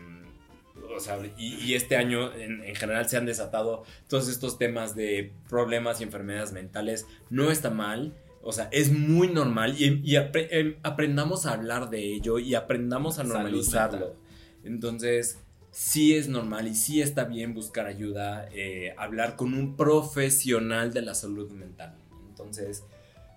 [0.95, 4.95] o sea, y, y este año en, en general se han desatado todos estos temas
[4.95, 7.05] de problemas y enfermedades mentales.
[7.29, 8.13] No está mal.
[8.47, 12.53] O sea, es muy normal y, y apre- em, aprendamos a hablar de ello y
[12.53, 14.15] aprendamos a normalizarlo.
[14.63, 15.39] Entonces,
[15.71, 21.01] sí es normal y sí está bien buscar ayuda, eh, hablar con un profesional de
[21.01, 21.95] la salud mental.
[22.29, 22.83] Entonces,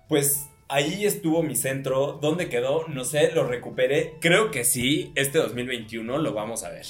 [0.07, 2.19] pues ahí estuvo mi centro.
[2.21, 2.87] ¿Dónde quedó?
[2.87, 4.13] No sé, lo recuperé.
[4.21, 6.85] Creo que sí, este 2021 lo vamos a ver.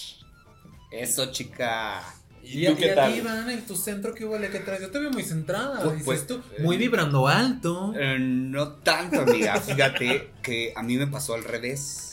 [0.91, 2.03] Eso, chica.
[2.43, 3.13] ¿Y, tú qué a tal?
[3.13, 4.49] ti, Iván, en tu centro, ¿qué huele?
[4.49, 4.81] ¿Qué traes?
[4.81, 5.81] Yo te veo muy centrada.
[5.83, 7.93] Pues, dices pues, tú, eh, muy vibrando alto.
[7.95, 9.59] Eh, no tanto, amiga.
[9.59, 12.09] Fíjate que a mí me pasó al revés.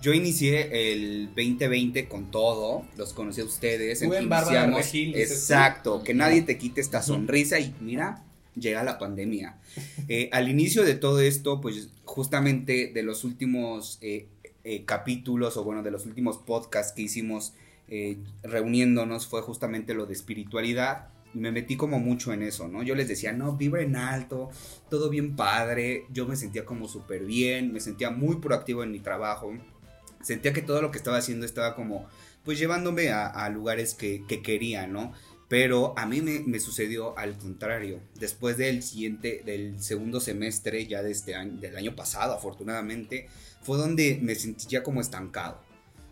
[0.00, 5.18] Yo inicié el 2020 con todo, los conocí a ustedes, Tú en Bárbara Regil, tú.
[5.18, 8.22] exacto, que nadie te quite esta sonrisa y mira,
[8.54, 9.56] llega la pandemia.
[10.08, 14.28] Eh, al inicio de todo esto, pues justamente de los últimos eh,
[14.62, 17.54] eh, capítulos o bueno, de los últimos podcasts que hicimos
[17.88, 21.08] eh, reuniéndonos fue justamente lo de espiritualidad.
[21.34, 22.82] Y me metí como mucho en eso, ¿no?
[22.82, 24.48] Yo les decía, no, vibra en alto,
[24.88, 29.00] todo bien padre, yo me sentía como súper bien, me sentía muy proactivo en mi
[29.00, 29.52] trabajo,
[30.22, 32.06] sentía que todo lo que estaba haciendo estaba como,
[32.44, 35.12] pues llevándome a, lugares que, que quería, ¿no?
[35.48, 38.00] Pero a mí me, sucedió al contrario.
[38.14, 43.28] Después del siguiente, del segundo semestre ya de este año, del año pasado, afortunadamente,
[43.62, 45.58] fue donde me sentí ya como estancado.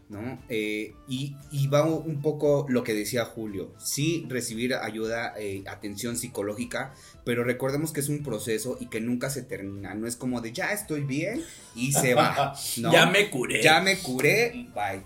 [0.08, 0.40] ¿No?
[0.48, 6.16] Eh, y, y, va un poco lo que decía Julio, sí recibir ayuda, eh, atención
[6.16, 10.40] psicológica, pero recordemos que es un proceso y que nunca se termina, no es como
[10.40, 11.42] de ya estoy bien
[11.74, 12.92] y se va, ¿no?
[12.92, 13.62] ya me curé.
[13.62, 15.02] Ya me curé, bye.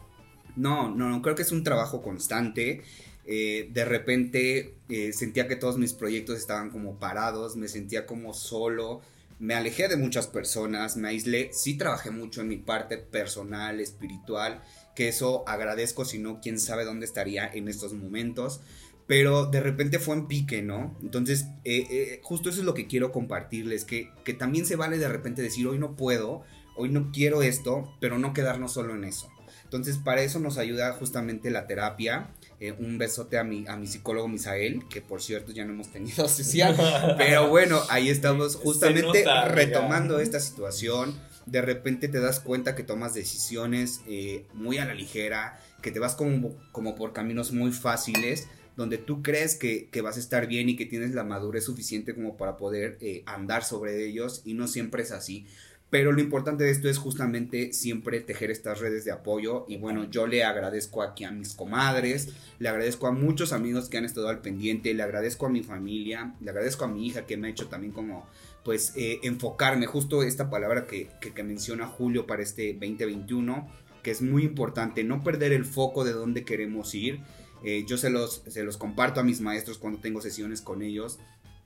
[0.56, 2.82] No, no, no, creo que es un trabajo constante.
[3.24, 4.74] Eh, de repente
[5.12, 9.00] sentía que todos mis proyectos estaban como parados, me sentía como solo,
[9.40, 14.62] me alejé de muchas personas, me aislé, sí trabajé mucho en mi parte personal, espiritual,
[14.94, 18.60] que eso agradezco, si no, quién sabe dónde estaría en estos momentos.
[19.06, 20.96] Pero de repente fue en pique, ¿no?
[21.02, 24.98] Entonces, eh, eh, justo eso es lo que quiero compartirles, que, que también se vale
[24.98, 26.42] de repente decir, hoy no puedo,
[26.76, 29.28] hoy no quiero esto, pero no quedarnos solo en eso.
[29.70, 32.30] Entonces, para eso nos ayuda justamente la terapia.
[32.58, 35.92] Eh, un besote a mi, a mi psicólogo Misael, que por cierto ya no hemos
[35.92, 36.76] tenido sesión,
[37.16, 41.14] pero bueno, ahí estamos justamente retomando esta situación
[41.50, 45.98] de repente te das cuenta que tomas decisiones eh, muy a la ligera, que te
[45.98, 50.68] vas como, como por caminos muy fáciles, donde tú crees que, vas a estar bien
[50.68, 54.68] y que tienes la madurez suficiente como para poder eh, andar sobre ellos y no
[54.68, 55.46] siempre es así.
[55.90, 59.66] Pero lo importante de esto es justamente siempre tejer estas redes de apoyo.
[59.68, 62.28] Y bueno, yo le agradezco aquí a mis comadres,
[62.60, 66.34] le agradezco a muchos amigos que han estado al pendiente, le agradezco a mi familia,
[66.40, 68.28] le agradezco a mi hija que me ha hecho también como
[68.64, 71.08] pues eh, enfocarme, justo esta palabra que,
[71.42, 73.68] menciona Julio para este 2021,
[74.02, 77.20] que es muy importante, no perder el foco de dónde queremos ir.
[77.64, 81.18] Eh, yo se los, se los comparto a mis maestros cuando tengo sesiones con ellos.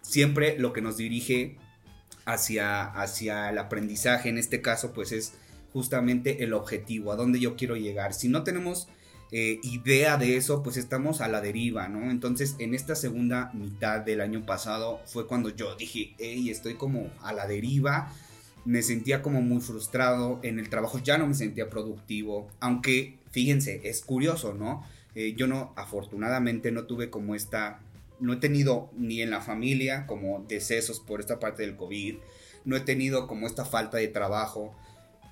[0.03, 1.57] Siempre lo que nos dirige
[2.25, 5.35] hacia, hacia el aprendizaje, en este caso, pues es
[5.73, 8.15] justamente el objetivo, a dónde yo quiero llegar.
[8.15, 8.89] Si no tenemos
[9.37, 12.09] eh, idea de eso, pues estamos a la deriva, ¿no?
[12.13, 17.11] Entonces, en esta segunda mitad del año pasado fue cuando yo dije, hey, estoy como
[17.21, 18.13] a la deriva,
[18.65, 23.81] me sentía como muy frustrado, en el trabajo ya no me sentía productivo, aunque, fíjense,
[23.83, 24.87] es curioso, ¿no?
[25.17, 27.81] Eh, yo no, afortunadamente, no tuve como esta,
[28.21, 32.19] no he tenido ni en la familia como decesos por esta parte del COVID,
[32.65, 34.77] no he tenido como esta falta de trabajo,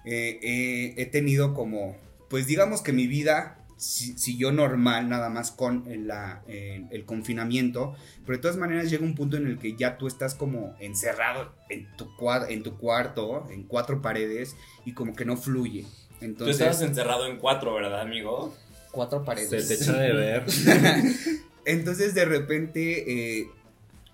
[0.04, 1.94] eh, he tenido como,
[2.28, 8.56] pues digamos que mi vida siguió normal nada más con el confinamiento, pero de todas
[8.56, 12.08] maneras llega un punto en el que ya tú estás como encerrado en tu,
[12.48, 15.86] en tu cuarto, en cuatro paredes, y como que no fluye.
[16.20, 18.54] Entonces, tú estabas encerrado en cuatro, ¿verdad, amigo?
[18.92, 19.66] Cuatro paredes.
[19.66, 20.44] Se te echa de ver.
[21.64, 23.50] Entonces de repente eh,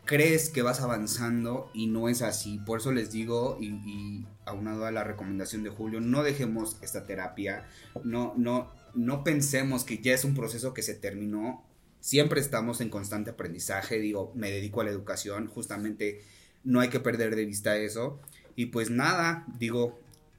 [0.05, 2.59] crees que vas avanzando y no es así.
[2.59, 7.05] Por eso les digo, y, y aunado a la recomendación de Julio, no dejemos esta
[7.05, 7.67] terapia,
[8.05, 11.65] no, no, no pensemos que ya es un proceso que se terminó.
[12.01, 16.23] Siempre estamos en constante aprendizaje, digo, me dedico a la educación, justamente
[16.65, 18.21] no hay que perder de vista eso.
[18.57, 19.99] Y pues nada, digo,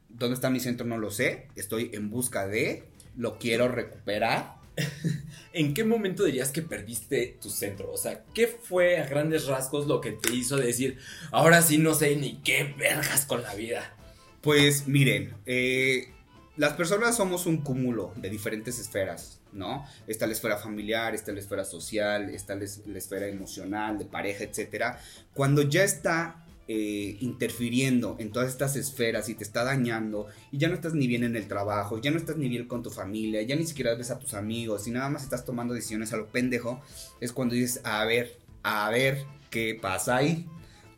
[0.09, 0.85] ¿dónde está mi centro?
[0.85, 2.83] No lo sé, estoy en busca de,
[3.17, 4.55] lo quiero recuperar.
[5.53, 7.91] ¿En qué momento dirías que perdiste tu centro?
[7.91, 10.97] O sea, ¿qué fue a grandes rasgos lo que te hizo decir,
[11.31, 13.95] ahora sí no sé ni qué vergas con la vida?
[14.41, 16.13] Pues miren, eh,
[16.59, 19.85] las personas somos un cúmulo de diferentes esferas, ¿no?
[20.07, 24.97] Está la esfera familiar, está la esfera social, está la, esfera emocional, de pareja, etc.
[25.33, 30.67] Cuando ya está eh, interfiriendo en todas estas esferas y te está dañando y ya
[30.67, 33.41] no estás ni bien en el trabajo, ya no estás ni bien con tu familia,
[33.41, 36.27] ya ni siquiera ves a tus amigos y nada más estás tomando decisiones a lo
[36.27, 36.81] pendejo,
[37.21, 40.45] es cuando dices, a ver, a ver qué pasa ahí.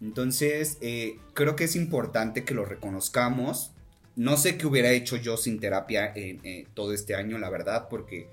[0.01, 3.73] Entonces, eh, creo que es importante que lo reconozcamos,
[4.15, 7.87] no sé qué hubiera hecho yo sin terapia en, eh, todo este año, la verdad,
[7.89, 8.27] porque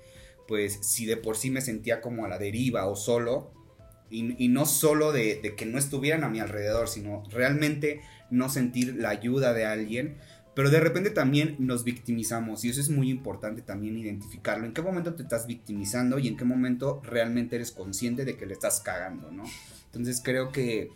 [0.47, 3.51] pues si de por sí me sentía como a la deriva o solo,
[4.11, 9.09] y, no solo de, que no estuvieran a mi alrededor, sino realmente no sentir la
[9.09, 10.17] ayuda de alguien,
[10.55, 14.65] pero de repente también nos victimizamos y eso es muy importante también identificarlo.
[14.65, 18.45] ¿En qué momento te estás victimizando y en qué momento realmente eres consciente de que
[18.45, 19.43] le estás cagando, no?
[19.85, 20.89] Entonces creo que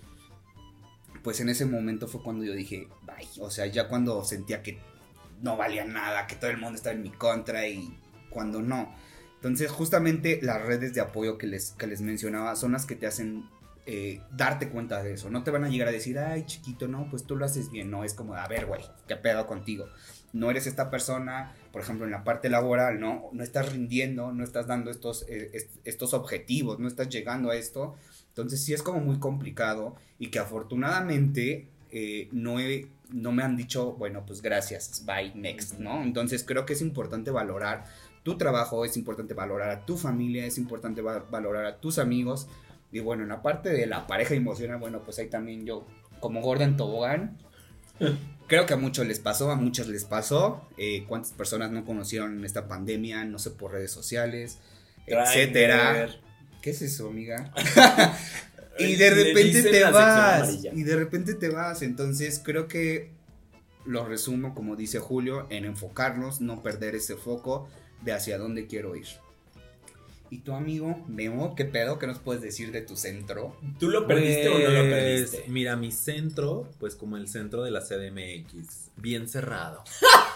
[1.24, 4.80] pues en ese momento fue cuando yo dije, bye, o sea, ya cuando sentía que
[5.42, 7.98] no valía nada, que todo el mundo estaba en mi contra y
[8.30, 8.94] cuando no.
[9.36, 13.08] Entonces, justamente las redes de apoyo que les, que les mencionaba son las que te
[13.08, 13.46] hacen
[13.86, 15.30] eh, darte cuenta de eso.
[15.30, 17.92] No te van a llegar a decir, ay, chiquito, no, pues tú lo haces bien.
[17.92, 19.88] No, es como, a ver, güey, ¿qué pedo contigo?
[20.32, 23.30] No eres esta persona, por ejemplo, en la parte laboral, ¿no?
[23.34, 27.96] No estás rindiendo, no estás dando estos, eh, estos objetivos, no estás llegando a esto.
[28.34, 32.58] Entonces sí es como muy complicado y que afortunadamente eh, no,
[33.12, 36.02] no me han dicho, bueno, pues gracias, bye, next, ¿no?
[36.02, 37.86] Entonces creo que es importante valorar
[38.24, 42.48] tu trabajo, es importante valorar a tu familia, es importante valorar a tus amigos.
[42.91, 45.86] Y bueno, en la parte de la pareja emocional, bueno, pues ahí también yo,
[46.19, 47.38] como Gordon Tobogán,
[48.48, 50.67] Creo que a muchos les pasó, a muchos les pasó.
[50.78, 53.24] Eh, ¿Cuántas personas no conocieron esta pandemia?
[53.26, 54.60] No sé, por redes sociales,
[55.06, 56.10] etcétera.
[56.63, 57.52] ¿Qué es eso, amiga?
[58.80, 60.63] y de repente te vas.
[60.63, 61.82] Y de repente te vas.
[61.82, 63.12] Entonces creo que
[63.86, 67.67] lo resumo, como dice Julio, en enfocarnos, no perder ese foco
[68.02, 69.08] de hacia dónde quiero ir.
[70.30, 71.99] ¿Y tu amigo, Memo, qué pedo?
[71.99, 73.58] ¿Qué nos puedes decir de tu centro?
[73.78, 74.93] ¿Tú lo perdiste o no lo Pues,
[75.30, 75.43] perdiste?
[75.49, 79.84] Mira, mi centro, pues como el centro de la CDMX, bien cerrado.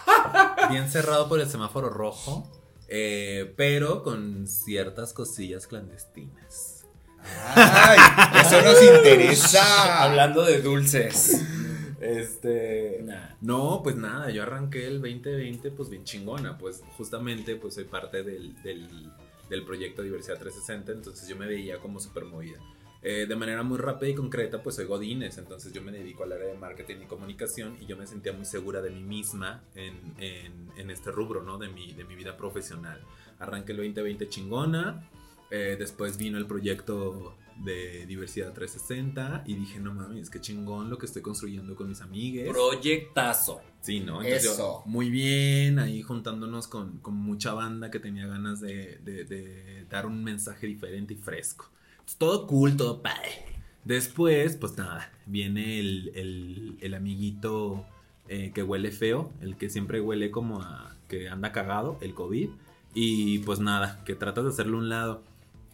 [0.69, 2.45] bien cerrado por el semáforo rojo,
[2.87, 6.85] eh, pero con ciertas cosillas clandestinas.
[7.55, 7.97] ¡Ay!
[8.41, 10.03] Eso nos interesa.
[10.03, 11.41] Hablando de dulces.
[11.99, 13.01] Este.
[13.03, 13.35] Nah.
[13.41, 18.23] No, pues nada, yo arranqué el 2020 pues bien chingona, pues justamente pues soy parte
[18.23, 18.87] del, del,
[19.49, 22.59] del proyecto Diversidad 360, entonces yo me veía como súper movida.
[23.09, 26.33] Eh, de manera muy rápida y concreta pues soy Godines, entonces yo me dedico al
[26.33, 29.95] área de marketing y comunicación y yo me sentía muy segura de mí misma en,
[30.17, 31.57] en, en este rubro, ¿no?
[31.57, 32.99] De mi, de mi vida profesional.
[33.39, 35.09] Arranqué el 2020 chingona,
[35.51, 40.97] eh, después vino el proyecto de Diversidad 360 y dije, no mames, qué chingón lo
[40.97, 42.49] que estoy construyendo con mis amigues.
[42.49, 43.61] Proyectazo.
[43.79, 44.21] Sí, ¿no?
[44.21, 44.83] Entonces yo, Eso.
[44.85, 50.05] muy bien, ahí juntándonos con, con mucha banda que tenía ganas de, de- de dar
[50.05, 51.71] un mensaje diferente y fresco.
[52.15, 53.45] Todo cool, todo padre.
[53.83, 57.85] Después, pues nada, viene el, el- el amiguito
[58.27, 62.49] eh, que huele feo, el que siempre huele como a que anda cagado, el COVID.
[62.93, 65.23] Y pues nada, que tratas de hacerlo a un lado.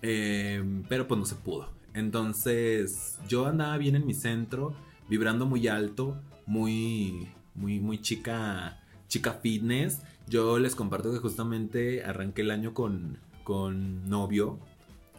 [0.02, 1.69] Eh, pero pues no se pudo.
[1.93, 4.74] Entonces yo andaba bien en mi centro,
[5.10, 10.02] vibrando muy alto, muy, muy, muy chica, chica fitness.
[10.28, 14.60] Yo les comparto que justamente arranqué el año con, con novio.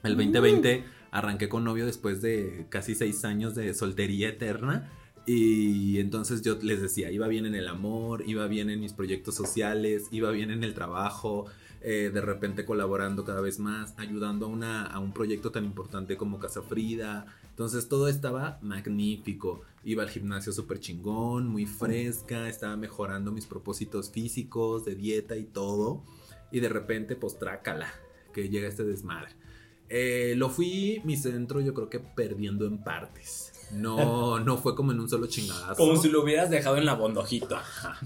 [0.02, 4.90] El 2020 arranqué con novio después de casi seis años de soltería eterna.
[5.26, 9.36] Y entonces yo les decía, iba bien en el amor, iba bien en mis proyectos
[9.36, 11.46] sociales, iba bien en el trabajo,
[11.80, 16.40] eh, de repente colaborando cada vez más, ayudando a, a un proyecto tan importante como
[16.40, 17.26] Casa Frida.
[17.48, 19.62] Entonces todo estaba magnífico.
[19.84, 25.44] Iba al gimnasio súper chingón, muy fresca, estaba mejorando mis propósitos físicos, de dieta y
[25.44, 26.02] todo.
[26.50, 27.94] Y de repente, pues trácala,
[28.32, 29.43] que llega este desmadre.
[29.88, 33.52] Eh, lo fui, mi centro, yo creo que perdiendo en partes.
[33.72, 35.74] No, no fue como en un solo chingadazo.
[35.76, 37.56] Como si lo hubieras dejado en la bondojito.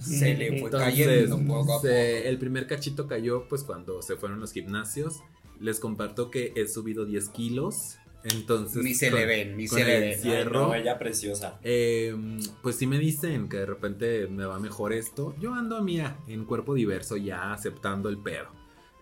[0.00, 1.80] Se le fue Entonces, cayendo poco a poco.
[1.82, 5.20] se- el primer cachito cayó pues cuando se fueron los gimnasios.
[5.60, 7.96] Les comparto que he subido 10 kilos.
[8.24, 10.08] Entonces, Ni se con- le ven, ni se le ven.
[10.10, 10.66] Ay, Cierro.
[10.68, 11.58] no, ella preciosa.
[11.62, 12.16] eh,
[12.62, 15.34] pues sí me dicen que de repente me va mejor esto.
[15.40, 18.46] Yo ando a mía en cuerpo diverso ya aceptando el pedo.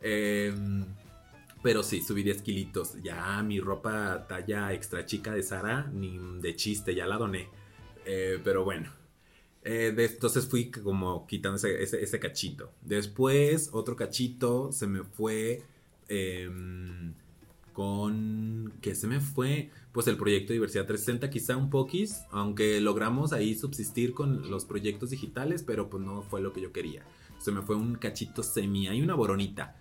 [0.03, 0.53] Eh,
[1.67, 3.03] pero sí, subí 10 kilitos.
[3.03, 7.49] Ya mi ropa talla extra chica de Sara, ni de chiste, ya la doné.
[8.05, 8.93] Eh, pero bueno.
[9.65, 12.71] Eh, entonces fui como quitando ese cachito.
[12.83, 15.65] Después, otro cachito se me fue
[16.09, 17.15] em,
[17.73, 18.73] con...
[18.81, 19.71] ¿Qué se me fue?
[19.91, 25.11] Pues el proyecto Diversidad 360, quizá un poquis, aunque logramos ahí subsistir con los proyectos
[25.11, 27.03] digitales, pero pues no fue lo que yo quería.
[27.41, 29.75] Se me fue un cachito semi, hay una boronita.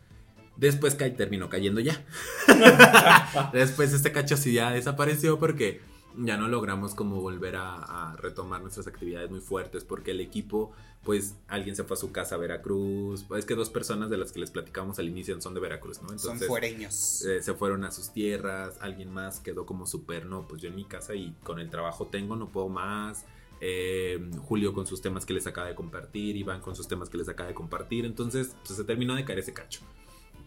[0.58, 2.04] Después ca- terminó cayendo ya.
[3.54, 5.82] Después este cacho sí ya desapareció porque
[6.18, 7.76] ya no logramos como volver a,
[8.12, 10.72] a retomar nuestras actividades muy fuertes porque el equipo,
[11.04, 13.26] pues alguien se fue a su casa a Veracruz.
[13.38, 16.18] Es que dos personas de las que les platicamos al inicio son de Veracruz, ¿no?
[16.18, 17.24] Son fuereños.
[17.26, 20.76] eh, se fueron a sus tierras, alguien más quedó como súper, no, pues yo en
[20.76, 23.26] mi casa y con el trabajo tengo, no puedo más.
[23.62, 27.18] Eh, Julio con sus temas que les acaba de compartir, Iván con sus temas que
[27.18, 29.82] les acaba de compartir, entonces pues, se terminó de caer ese cacho.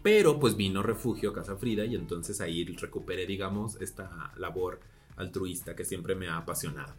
[0.01, 4.79] Pero pues vino refugio a Casa Frida y entonces ahí recuperé, digamos, esta labor
[5.17, 6.93] altruista que siempre me ha apasionado.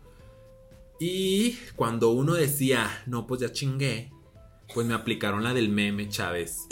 [0.98, 4.10] Y cuando uno decía, no, pues ya chingué,
[4.74, 6.66] pues me aplicaron la del meme, Chávez.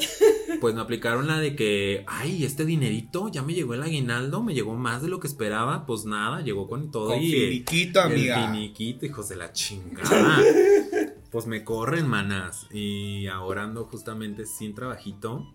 [0.61, 4.55] Pues me aplicaron la de que, ay, este dinerito, ya me llegó el aguinaldo, me
[4.55, 5.87] llegó más de lo que esperaba.
[5.87, 8.47] Pues nada, llegó con todo Con y finiquito, amiga.
[8.47, 10.43] el finiquito, hijos de la chingada.
[11.31, 12.67] pues me corren, manas.
[12.73, 15.47] Y ahora ando justamente sin trabajito,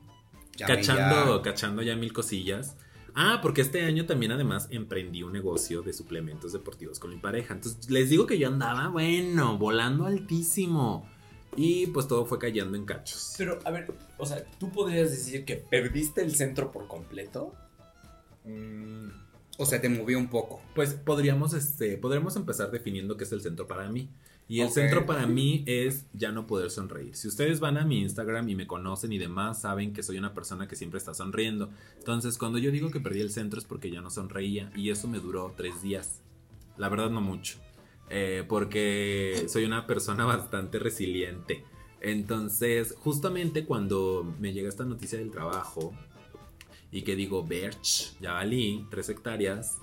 [0.58, 1.42] Cachando, ya.
[1.42, 2.76] cachando ya mil cosillas.
[3.16, 7.54] Ah, porque este año también además emprendí un negocio de suplementos deportivos con mi pareja.
[7.54, 11.08] Entonces les digo que yo andaba, bueno, volando altísimo.
[11.56, 13.36] Y pues todo fue cayendo en cachos.
[13.38, 17.54] Pero, a ver, o sea, ¿tú podrías decir que perdiste el centro por completo?
[18.45, 19.10] Mm,
[19.60, 20.62] O sea, te movió un poco.
[20.74, 24.10] Pues podríamos, este, podríamos empezar definiendo qué es el centro para mí.
[24.48, 27.16] Y el centro para mí es ya no poder sonreír.
[27.16, 30.34] Si ustedes van a mi Instagram y me conocen y demás, saben que soy una
[30.34, 31.70] persona que siempre está sonriendo.
[31.98, 35.08] Entonces, cuando yo digo que perdí el centro es porque ya no sonreía y eso
[35.08, 36.22] me duró tres días.
[36.78, 37.60] La verdad no mucho.
[38.10, 41.66] eh, porque soy una persona bastante resiliente.
[42.02, 45.94] Entonces, justamente cuando me llega esta noticia del trabajo
[46.91, 49.80] y que digo, Berch, ya valí, tres hectáreas,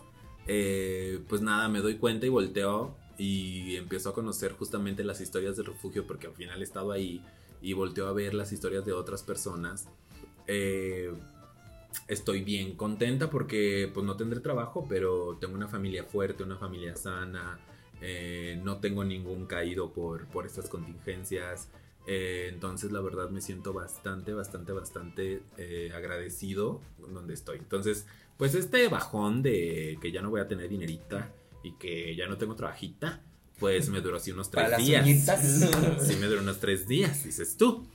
[0.46, 5.54] eh, pues nada, me doy cuenta y volteo y empiezo a conocer justamente las historias
[5.54, 7.22] del refugio porque al final he estado ahí
[7.60, 9.90] y volteo a ver las historias de otras personas.
[10.46, 11.12] Eh,
[12.08, 16.96] estoy bien contenta porque pues no tendré trabajo, pero tengo una familia fuerte, una familia
[16.96, 17.60] sana,
[18.00, 21.68] eh, no tengo ningún caído por, por estas contingencias.
[22.06, 27.58] Eh, entonces la verdad me siento bastante, bastante, bastante eh, agradecido donde estoy.
[27.58, 28.06] Entonces,
[28.38, 32.36] pues este bajón de que ya no voy a tener dinerita y que ya no
[32.38, 33.22] tengo trabajita,
[33.58, 35.06] pues me duró así unos tres días.
[36.00, 37.86] sí, me duró unos tres días, dices tú.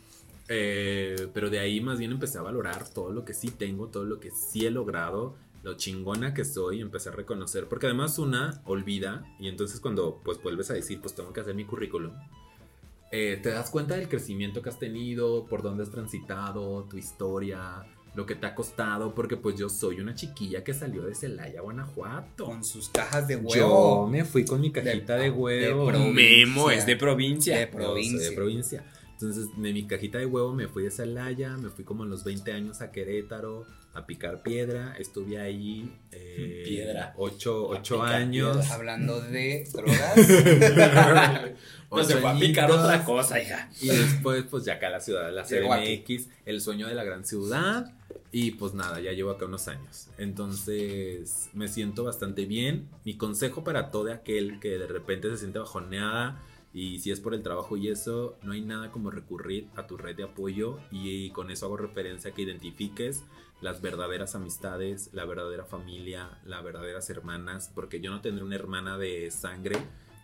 [0.47, 4.05] Eh, pero de ahí más bien empecé a valorar todo lo que sí tengo, todo
[4.05, 8.61] lo que sí he logrado, lo chingona que soy, empecé a reconocer, porque además una
[8.66, 12.13] olvida y entonces cuando pues vuelves a decir, pues tengo que hacer mi currículum,
[13.11, 17.84] eh, te das cuenta del crecimiento que has tenido, por dónde has transitado, tu historia,
[18.16, 21.61] lo que te ha costado, porque pues yo soy una chiquilla que salió de Celaya,
[21.61, 22.45] Guanajuato.
[22.45, 23.53] Con sus cajas de huevo.
[23.53, 25.88] Yo me fui con mi cajita de, de huevo.
[25.88, 26.13] provincia.
[26.13, 27.59] Memo es de provincia.
[27.59, 28.30] De provincia.
[28.30, 28.84] de provincia.
[29.16, 32.24] Entonces, de mi cajita de huevo me fui de Celaya, me fui como a los
[32.26, 34.93] 20 años a Querétaro a picar piedra.
[34.99, 35.89] Estuve ahí.
[36.11, 37.13] eh, Piedra.
[37.18, 38.57] Ocho, ocho años.
[38.57, 38.74] piedra.
[38.76, 40.16] Hablando de drogas.
[41.91, 43.70] No se fue a picar otra cosa, hija.
[43.82, 45.43] Y después, pues ya acá la ciudad la.
[45.45, 47.93] CDMX, el sueño de la gran ciudad.
[48.34, 50.07] Y pues nada, ya llevo acá unos años.
[50.18, 52.89] Entonces me siento bastante bien.
[53.05, 56.41] Mi consejo para todo aquel que de repente se siente bajoneada
[56.76, 59.95] y si es por el trabajo y eso, no hay nada como recurrir a tu
[59.95, 63.23] red de apoyo y con eso hago referencia a que identifiques
[63.61, 68.97] las verdaderas amistades, la verdadera familia, las verdaderas hermanas, porque yo no tendré una hermana
[68.97, 69.78] de sangre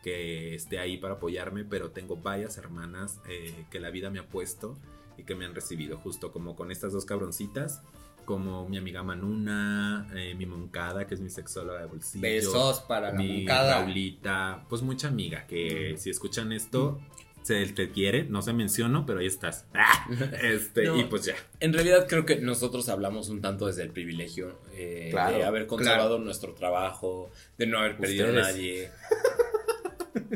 [0.03, 4.27] que esté ahí para apoyarme, pero tengo varias hermanas eh, que la vida me ha
[4.27, 4.77] puesto
[5.17, 7.81] y que me han recibido, justo como con estas dos cabroncitas,
[8.25, 12.21] como mi amiga Manuna, eh, mi Moncada, que es mi sexóloga de bolsillo.
[12.21, 13.79] Besos para la mi moncada.
[13.81, 16.99] Raulita, pues mucha amiga que si escuchan esto,
[17.43, 19.65] se te quiere, no se menciono, pero ahí estás.
[19.73, 20.07] Ah,
[20.43, 20.97] Este, No.
[20.97, 21.33] y pues ya.
[21.59, 25.65] En realidad creo que nosotros hablamos un tanto desde el privilegio eh, Claro, de haber
[25.67, 28.91] conservado nuestro trabajo, de no haber perdido a nadie.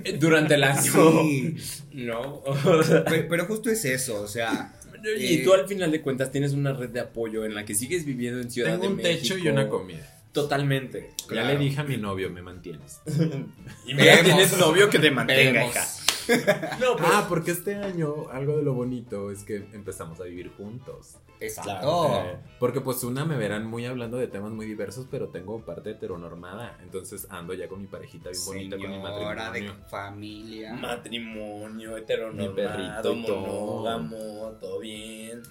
[0.03, 0.81] Eh, Durante el año.
[0.81, 1.55] Sí.
[1.93, 2.41] No.
[2.63, 4.73] Pero, pero justo es eso, o sea.
[5.17, 7.75] Y Eh, tú al final de cuentas tienes una red de apoyo en la que
[7.75, 9.35] sigues viviendo en Ciudad Tengo de un México.
[9.35, 10.11] techo y una comida.
[10.31, 11.11] Totalmente.
[11.27, 11.47] Claro.
[11.47, 12.99] Ya le dije a mi novio, me mantienes.
[13.87, 14.23] Y mira, Vemos.
[14.25, 15.85] tienes novio que te mantenga, hija.
[16.79, 20.51] No, pues, Ah, porque este año algo de lo bonito es que empezamos a vivir
[20.55, 21.17] juntos.
[21.39, 22.23] Exacto.
[22.25, 25.91] Eh, porque pues una me verán muy hablando de temas muy diversos, pero tengo parte
[25.91, 26.77] heteronormada.
[26.81, 29.11] Entonces ando ya con mi parejita bien bonita, con mi Señora
[29.51, 29.85] de matrimonio.
[29.89, 30.73] familia.
[30.73, 33.41] matrimonio, Mi heteronormado, perrito todo.
[33.41, 35.43] monógamo, todo bien.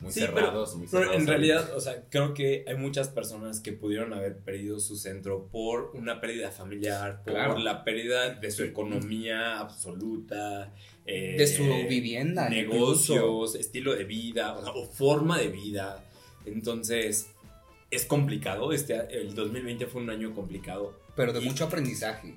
[0.00, 1.20] Muy Sí, cerrados, muy Pero cerrados.
[1.22, 5.48] en realidad, o sea, creo que hay muchas personas que pudieron haber perdido su centro
[5.50, 7.58] por una pérdida familiar, por Claro.
[7.58, 10.74] la pérdida de su economía absoluta,
[11.06, 12.48] eh, De su vivienda.
[12.54, 13.14] incluso.
[13.14, 16.04] negocios, estilo de vida o, sea, o forma de vida.
[16.44, 17.28] Entonces,
[17.90, 18.72] es complicado.
[18.72, 20.98] Este, el 2020 fue un año complicado.
[21.16, 22.34] pero de Y- mucho aprendizaje.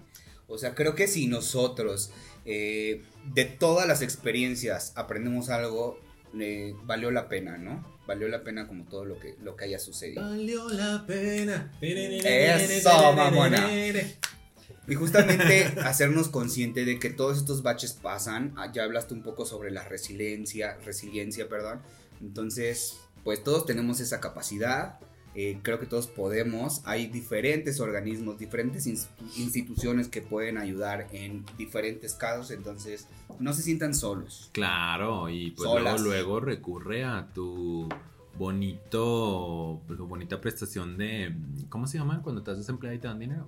[0.47, 2.11] O sea, creo que si nosotros
[2.45, 3.03] eh,
[3.33, 5.99] de todas las experiencias aprendemos algo,
[6.39, 7.99] eh, valió la pena, ¿no?
[8.07, 10.21] Valió la pena como todo lo que, lo que haya sucedido.
[10.23, 11.71] Valió la pena.
[11.81, 13.69] Eso, mamona.
[14.87, 18.53] Y justamente hacernos consciente de que todos estos baches pasan.
[18.57, 21.81] Ah, Ya hablaste un poco sobre la resiliencia, resiliencia, perdón.
[22.21, 24.99] Entonces, pues todos tenemos esa capacidad.
[25.35, 26.81] Eh, creo que todos podemos.
[26.85, 29.07] Hay diferentes organismos, diferentes ins-
[29.37, 32.51] instituciones que pueden ayudar en diferentes casos.
[32.51, 33.07] Entonces,
[33.39, 34.49] no se sientan solos.
[34.53, 37.87] Claro, y pues luego, luego recurre a tu
[38.37, 41.35] bonito, pues, bonita prestación de,
[41.69, 42.21] ¿cómo se llama?
[42.21, 43.47] Cuando estás desempleado y te dan dinero.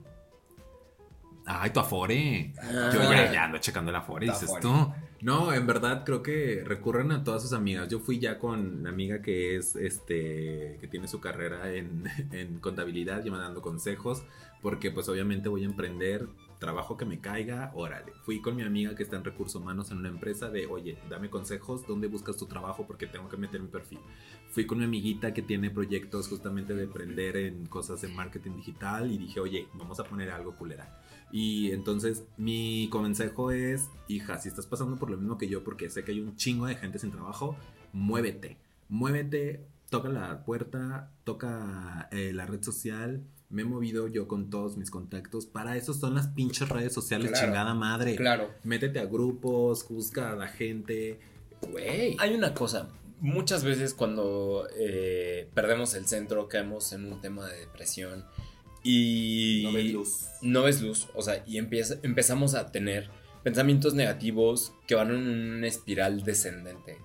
[1.46, 2.54] Ay, tu Afore.
[2.62, 3.02] Ah, Yo
[3.34, 4.94] ya, ando checando el Afore, dices tú.
[5.22, 7.88] No, en verdad creo que recurren a todas sus amigas.
[7.90, 12.10] Yo fui ya con una amiga que es, este, que tiene su carrera en,
[12.62, 14.24] contabilidad, ya me dando consejos,
[14.64, 18.14] porque pues obviamente voy a emprender, trabajo que me caiga, órale.
[18.24, 21.30] Fui con mi amiga que está en recursos humanos en una empresa de, oye, dame
[21.30, 22.88] consejos, ¿dónde buscas tu trabajo?
[22.88, 24.00] Porque tengo que meter mi perfil.
[24.50, 29.12] Fui con mi amiguita que tiene proyectos justamente de emprender en cosas de marketing digital
[29.12, 31.01] y dije, oye, vamos a poner algo culera.
[31.32, 35.90] Y entonces mi consejo es, hija, si estás pasando por lo mismo que yo, porque
[35.90, 37.56] sé que hay un chingo de gente sin trabajo,
[37.94, 38.58] muévete,
[38.90, 44.78] muévete, toca la puerta, toca eh, la red social, me he movido yo con todos
[44.78, 45.46] mis contactos.
[45.46, 47.46] Para eso son las pinches redes sociales, Claro.
[47.48, 48.16] chingada madre.
[48.16, 48.50] Claro.
[48.64, 51.20] Métete a grupos, juzga a la gente.
[51.70, 52.16] Güey.
[52.20, 57.60] Hay una cosa, muchas veces cuando eh, perdemos el centro caemos en un tema de
[57.60, 58.26] depresión
[58.84, 60.26] y No ves luz.
[60.42, 63.10] no ves luz, o sea, y empieza- empezamos a tener
[63.44, 65.18] pensamientos negativos que van en
[65.58, 66.98] una espiral descendente.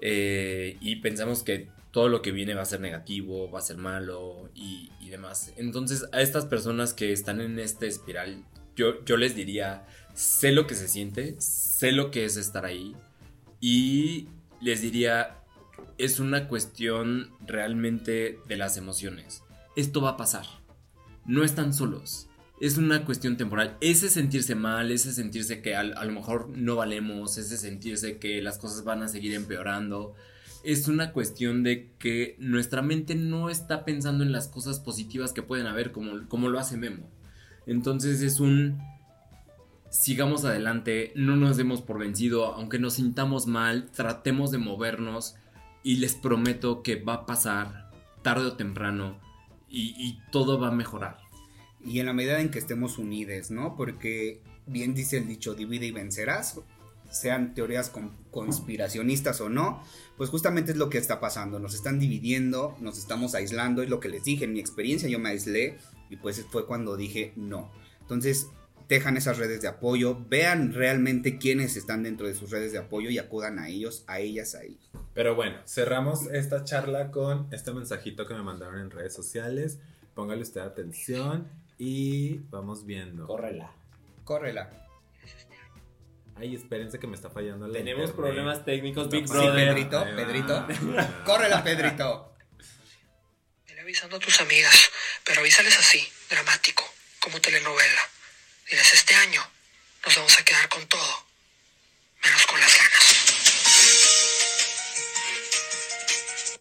[0.00, 3.76] Eh, y pensamos que todo lo que viene va a ser negativo, va a ser
[3.76, 5.52] malo y, y demás.
[5.56, 8.44] Entonces, a estas personas que están en esta espiral,
[8.76, 12.94] yo, yo les diría, sé lo que se siente, sé lo que es estar ahí
[13.60, 14.28] y
[14.62, 15.36] les diría,
[15.98, 19.42] es una cuestión realmente de las emociones.
[19.76, 20.46] Esto va a pasar.
[21.26, 22.28] No están solos.
[22.60, 23.76] Es una cuestión temporal.
[23.80, 28.58] Ese sentirse mal, ese sentirse que a, lo mejor no valemos, ese sentirse que las
[28.58, 30.14] cosas van a seguir empeorando,
[30.62, 35.42] es una cuestión de que nuestra mente no está pensando en las cosas positivas que
[35.42, 37.08] pueden haber como, como lo hace Memo.
[37.66, 38.78] Entonces es un
[39.90, 45.34] sigamos adelante, no nos demos por vencido, aunque nos sintamos mal, tratemos de movernos
[45.82, 47.90] y les prometo que va a pasar
[48.22, 49.18] tarde o temprano
[49.70, 51.18] y, todo va a mejorar.
[51.84, 53.76] Y en la medida en que estemos unidos, ¿no?
[53.76, 56.60] Porque bien dice el dicho, divide y vencerás,
[57.10, 59.82] sean teorías con- conspiracionistas o no,
[60.16, 64.00] pues justamente es lo que está pasando, nos están dividiendo, nos estamos aislando, es lo
[64.00, 65.78] que les dije, en mi experiencia yo me aislé
[66.10, 67.70] y pues fue cuando dije no.
[68.00, 68.48] Entonces,
[68.96, 73.08] dejan esas redes de apoyo, vean realmente quiénes están dentro de sus redes de apoyo
[73.08, 74.90] y acudan a ellos, a ellas, a ellos.
[75.14, 79.78] Pero bueno, cerramos esta charla con este mensajito que me mandaron en redes sociales.
[80.14, 83.26] Póngale usted atención y vamos viendo.
[83.26, 83.72] Córrela.
[84.24, 84.70] Córrela.
[86.36, 88.16] Ay, espérense que me está fallando la Tenemos internet.
[88.16, 89.68] problemas técnicos, Big Sí, Brother.
[89.74, 90.16] Pedrito, Ahí va.
[90.16, 90.66] Pedrito.
[90.98, 91.22] Ah.
[91.26, 92.34] Córrela, Pedrito.
[93.68, 94.90] Vele avisando a tus amigas,
[95.24, 96.82] pero avísales así, dramático,
[97.20, 98.00] como telenovela.
[98.70, 99.42] Diles, este año
[100.06, 101.24] nos vamos a quedar con todo,
[102.24, 103.16] menos con las ganas.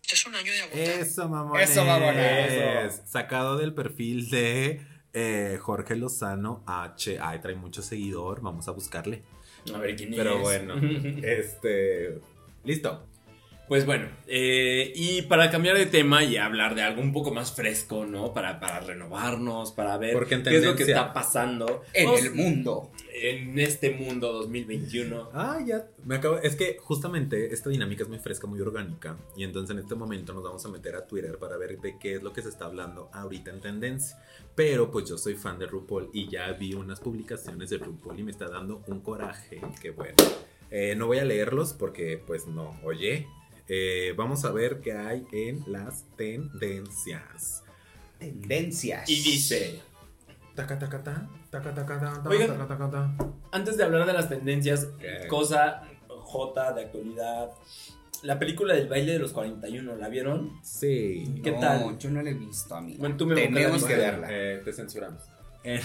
[0.02, 0.80] Este es un año de agotar.
[0.80, 1.70] Eso, mamones.
[1.70, 3.02] Eso, mamones.
[3.06, 4.82] Sacado del perfil de
[5.14, 7.20] eh, Jorge Lozano H.
[7.22, 8.42] Ay, trae mucho seguidor.
[8.42, 9.24] Vamos a buscarle.
[9.74, 10.42] A ver quién Pero es.
[10.42, 10.76] bueno,
[11.24, 12.20] este.
[12.64, 13.06] Listo.
[13.70, 17.56] Pues bueno, eh, y para cambiar de tema y hablar de algo un poco más
[17.56, 18.34] fresco, ¿no?
[18.34, 22.34] Para, para renovarnos, para ver Porque qué es lo que está pasando En Vamos- el
[22.34, 22.92] mundo.
[23.14, 25.30] en este mundo 2021.
[25.34, 25.86] Ah, ya.
[26.04, 26.40] Me acabo.
[26.40, 29.18] Es que justamente esta dinámica es muy fresca, muy orgánica.
[29.38, 32.16] Y entonces en este momento nos vamos a meter a Twitter para ver de qué
[32.16, 34.18] es lo que se está hablando ahorita en tendencia.
[34.56, 38.24] Pero pues yo soy fan de RuPaul y ya vi unas publicaciones de RuPaul y
[38.24, 39.62] me está dando un coraje.
[39.80, 40.16] Que bueno.
[40.72, 42.80] Eh, no voy a leerlos porque pues no.
[42.84, 43.28] Oye.
[43.70, 47.64] Eh, vamos a ver qué hay en las tendencias.
[48.18, 49.10] Tendencias.
[49.10, 49.82] Y dice,
[50.56, 52.50] Taca, taca, ta, taca, taca, ta, ta, Oigan.
[52.50, 53.16] taca, taca, ta.
[53.52, 54.88] antes de hablar de las tendencias,
[55.30, 57.52] cosa J de actualidad,
[58.24, 60.52] la película del baile de los 41, ¿la vieron?
[60.62, 61.40] Sí.
[61.42, 61.98] ¿Qué no, tal?
[61.98, 63.00] Yo no la he visto, amigo.
[63.00, 64.28] Bueno, tú me Tenemos que la verla.
[64.30, 65.24] Eh, te censuramos.
[65.64, 65.82] Eh,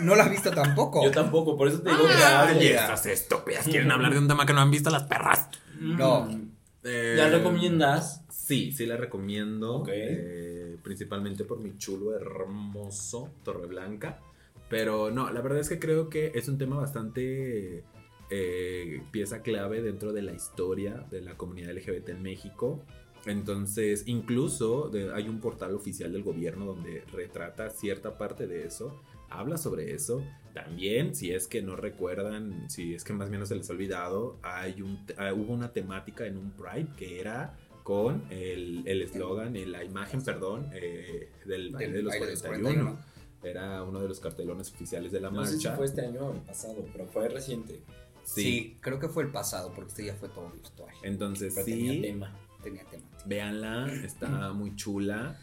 [0.00, 1.02] No la has visto tampoco.
[1.04, 2.74] Yo tampoco, por eso te digo que Ah, oye.
[2.74, 5.48] estas estúpidas quieren hablar de un tema que no han visto las perras.
[5.80, 6.22] No.
[6.26, 6.53] Mm.
[6.84, 8.24] Eh, ¿La recomiendas?
[8.30, 9.84] Sí, sí la recomiendo.
[9.88, 14.20] Eh, principalmente por mi chulo, hermoso Torreblanca.
[14.68, 17.84] Pero no, la verdad es que creo que es un tema bastante
[18.30, 22.82] eh, pieza clave dentro de la historia de la comunidad LGBT en México.
[23.26, 29.00] Entonces, incluso de- hay un portal oficial del gobierno donde retrata cierta parte de eso,
[29.30, 30.22] habla sobre eso.
[30.54, 33.72] También, si es que no recuerdan, si es que más o menos se les ha
[33.72, 39.02] olvidado, hay un, ah, hubo una temática en un Pride que era con el el
[39.02, 42.82] eslogan, eh, la imagen, perdón, eh, del baile Del de los baile de los 41.
[42.82, 43.14] 41.
[43.42, 45.76] Era uno de los cartelones oficiales de la No sé si marcha.
[45.76, 47.82] fue este año o el pasado, pero fue reciente.
[48.22, 48.78] Sí.
[48.80, 50.94] creo que fue el pasado, porque este ya fue todo virtual.
[51.02, 52.36] Entonces, Pero sí, tenía tema.
[52.62, 53.04] Tenía tema.
[53.26, 55.38] véanla, está muy chula.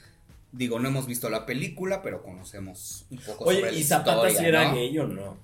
[0.51, 4.11] Digo, no hemos visto la película, pero conocemos un poco Oye, sobre la ¿y Zapata
[4.29, 4.75] historia, si era ¿no?
[4.75, 5.37] gay o no?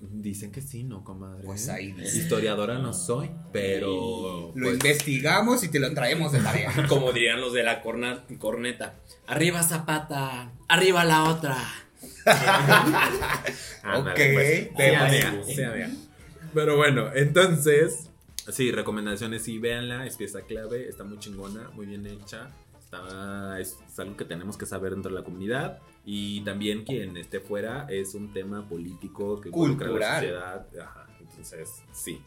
[0.00, 1.42] Dicen que sí, ¿no, comadre?
[1.44, 2.18] Pues ahí dice.
[2.18, 4.52] Historiadora no soy, pero...
[4.54, 6.72] Lo pues, investigamos y te lo traemos de tarea.
[6.88, 8.96] Como dirían los de la corna- corneta.
[9.26, 11.56] Arriba Zapata, arriba la otra.
[13.96, 14.68] Ok, pues.
[16.52, 18.10] Pero bueno, entonces...
[18.52, 22.50] Sí, recomendaciones, sí, véanla, es pieza clave, está muy chingona, muy bien hecha.
[22.94, 25.80] Está, es, es algo que tenemos que saber dentro de la comunidad.
[26.04, 30.20] Y también quien esté fuera es un tema político que involucra a la Cultural.
[30.20, 30.66] sociedad.
[30.82, 32.20] Ajá, entonces, sí.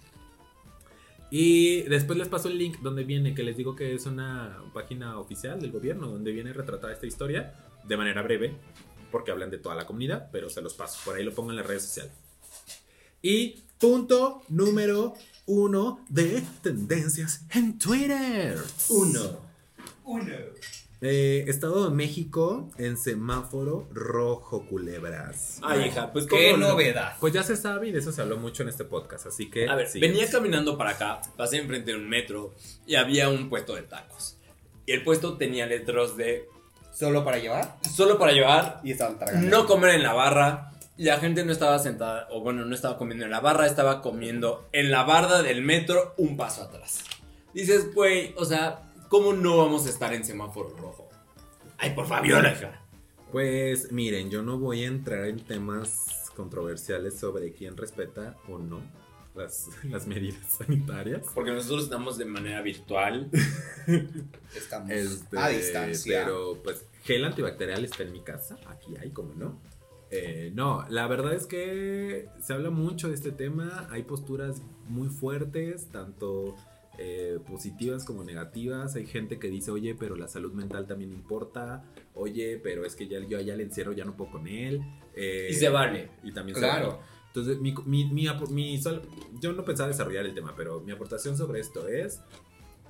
[1.30, 5.20] Y después les paso el link donde viene, que les digo que es una página
[5.20, 7.54] oficial del gobierno, donde viene retratada esta historia.
[7.84, 8.56] de manera breve,
[9.12, 11.00] porque hablan de toda la comunidad, pero se los paso.
[11.06, 12.12] Por ahí lo pongo en las redes sociales.
[13.22, 15.14] Y punto número
[15.46, 18.58] uno de tendencias en Twitter.
[18.90, 19.47] Uno.
[21.02, 25.60] Eh, Estado de México en semáforo rojo, culebras.
[25.62, 26.70] Ay, hija, pues Qué no?
[26.70, 27.16] novedad.
[27.20, 29.68] Pues ya se sabe y de eso se habló mucho en este podcast, así que...
[29.70, 30.00] A ver, sí.
[30.00, 32.56] venía caminando para acá, pasé enfrente de un metro
[32.88, 34.38] y había un puesto de tacos.
[34.88, 36.48] Y el puesto tenía letras de
[36.98, 39.48] Solo para llevar solo para llevar, y estaban tragando.
[39.50, 40.72] no comer en la barra.
[40.98, 44.02] Y la gente no estaba sentada, o bueno, no estaba comiendo en la barra, estaba
[44.02, 47.04] comiendo en la barda del metro un paso atrás.
[47.54, 48.80] Dices, güey, o sea,
[49.10, 51.10] ¿cómo no vamos a estar en semáforo rojo?
[51.78, 52.82] Ay, por favor, hija.
[53.32, 58.82] Pues miren, yo no voy a entrar en temas controversiales sobre quién respeta o no
[59.36, 61.28] las, las medidas sanitarias.
[61.34, 63.30] Porque nosotros estamos de manera virtual.
[64.56, 66.24] Estamos Este, a distancia.
[66.24, 69.60] Pero pues gel antibacterial está en mi casa, aquí hay, como no.
[70.10, 75.10] Eh, no, la verdad es que se habla mucho de este tema, hay posturas muy
[75.10, 76.56] fuertes, tanto
[76.98, 81.84] eh, positivas como negativas, hay gente que dice, oye, pero la salud mental también importa,
[82.16, 84.82] oye, pero es que ya, yo ya le encierro, ya no puedo con él.
[85.16, 86.10] eh, Y se vale.
[86.24, 86.88] Y también se Claro.
[86.90, 87.00] vale.
[87.28, 89.04] Entonces, mi, mi, mi apo- mi sol-
[89.42, 92.20] yo no pensaba desarrollar el tema, pero mi aportación sobre esto es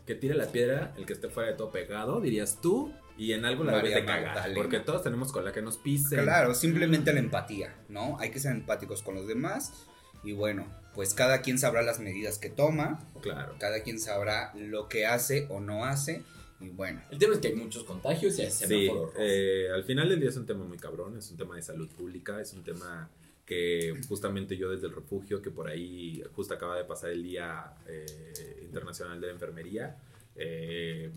[0.06, 3.44] que tire la piedra el que esté fuera de todo pegado, dirías tú, y en
[3.46, 4.54] algo la debes de cagar.
[4.54, 6.22] Porque todos tenemos cola que nos pisen.
[6.24, 8.18] Claro, simplemente la empatía, ¿no?
[8.20, 9.87] Hay que ser empáticos con los demás.
[10.24, 10.66] Y bueno,
[10.96, 13.56] pues cada quien sabrá las medidas que toma, Claro.
[13.60, 16.24] cada quien sabrá lo que hace o no hace.
[16.60, 18.90] Y bueno, El tema es que hay muchos contagios y hay Sí,
[19.20, 21.88] eh, al final del día es un tema muy cabrón, es un tema de salud
[21.90, 23.10] pública, es un tema
[23.46, 27.74] que justamente yo desde el refugio, que por ahí justo acaba de pasar el Día
[27.88, 29.98] eh, Internacional de la Enfermería,
[30.36, 31.12] eh,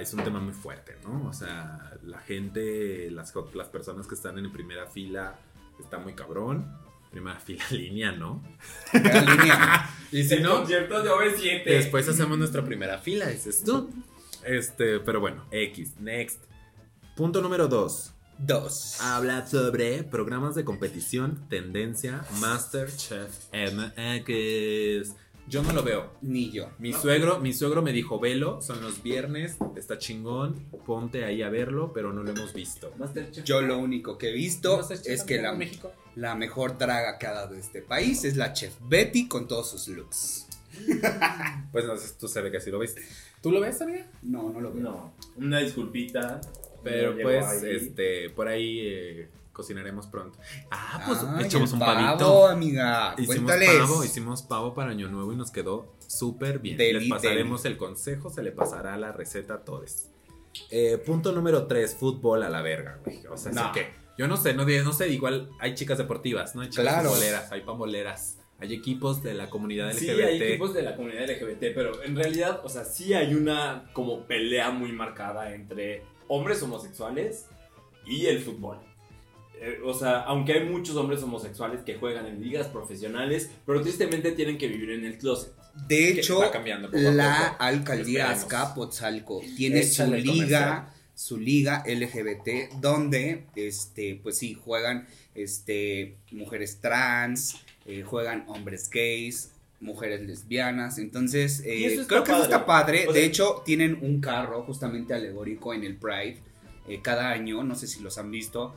[0.00, 1.28] es un tema muy fuerte, ¿no?
[1.28, 5.36] O sea, la gente, las, las personas que están en primera fila,
[5.80, 6.64] está muy cabrón.
[7.10, 8.42] Primera fila línea, ¿no?
[8.92, 9.90] línea.
[10.12, 11.64] Y si no, concierto de OV7.
[11.64, 13.90] Después hacemos nuestra primera fila, dices tú.
[14.44, 16.42] Este, pero bueno, X, next.
[17.14, 18.14] Punto número 2.
[18.38, 19.00] Dos.
[19.00, 25.14] Habla sobre programas de competición, tendencia, Masterchef MX.
[25.50, 26.12] Yo no lo veo.
[26.22, 26.70] Ni yo.
[26.78, 31.50] Mi suegro, mi suegro me dijo, velo, son los viernes, está chingón, ponte ahí a
[31.50, 32.92] verlo, pero no lo hemos visto.
[32.98, 33.44] Masterchef.
[33.44, 35.92] Yo lo único que he visto es que la, en México.
[36.14, 39.88] la mejor draga que ha dado este país es la chef Betty con todos sus
[39.88, 40.46] looks.
[41.72, 42.94] Pues no sé, tú sabes que así lo ves.
[43.42, 44.06] ¿Tú lo ves, amiga?
[44.22, 44.82] No, no lo veo.
[44.84, 46.40] No, una disculpita.
[46.84, 47.74] Pero pues, ahí.
[47.74, 50.38] este, por ahí eh, cocinaremos pronto.
[50.70, 52.46] Ah, pues Ay, echamos un pavo, pavito.
[52.48, 53.14] amiga.
[53.18, 53.70] Hicimos Cuéntales.
[53.78, 56.76] pavo, hicimos pavo para Año Nuevo y nos quedó súper bien.
[56.76, 60.06] Deli, Les pasaremos el consejo, se le pasará la receta a todos.
[60.70, 63.24] Eh, punto número 3, fútbol a la verga, güey.
[63.26, 63.62] O sea, No.
[63.64, 64.00] ¿sí qué?
[64.18, 66.60] Yo no sé, no, no sé, igual hay chicas deportivas, ¿no?
[66.62, 67.10] Hay chicas Claro.
[67.10, 70.24] futboleras, hay pamboleras, hay equipos de la comunidad Sí, LGBT.
[70.26, 74.26] hay equipos de la comunidad LGBT, pero en realidad, o sea, sí hay una como
[74.26, 77.46] pelea muy marcada entre hombres homosexuales
[78.06, 78.78] y el fútbol.
[79.62, 84.32] Eh, o sea, aunque hay muchos hombres homosexuales que juegan en ligas profesionales, pero tristemente
[84.32, 85.52] tienen que vivir en el closet.
[85.86, 87.62] De hecho, cambiando poco la poco.
[87.62, 88.30] alcaldía.
[88.30, 96.78] Azcapotzalco tiene Échale su liga, su liga LGBT, donde, este, pues sí, juegan, este, mujeres
[96.80, 97.56] trans,
[97.86, 99.50] eh, juegan hombres gays,
[99.80, 102.42] mujeres lesbianas, entonces, eh, creo que eso padre.
[102.42, 106.38] está padre, O de sea- hecho, tienen un carro justamente alegórico en el Pride,
[106.88, 108.74] eh, cada año, no sé si los han visto,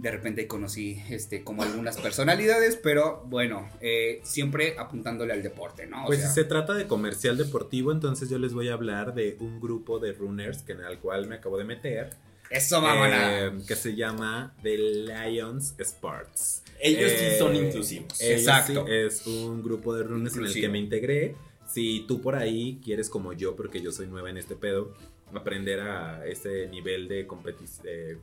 [0.00, 6.04] de repente conocí este como algunas personalidades, pero bueno, eh, siempre apuntándole al deporte, ¿no?
[6.04, 9.14] O Pues sea, si se trata de comercial deportivo, entonces yo les voy a hablar
[9.14, 12.10] de un grupo de runners que en el cual me acabo de meter.
[12.50, 13.46] eso mamona.
[13.46, 16.62] eh, que se llama The Lions Sports.
[16.80, 18.20] Ellos Eh, sí son inclusivos.
[18.20, 18.84] ellos Exacto.
[18.86, 21.36] sí es un grupo de runners en el que me integré.
[21.72, 24.92] Si tú por ahí quieres como yo, porque yo soy nueva en este pedo,
[25.34, 27.82] aprender a ese nivel de, competi-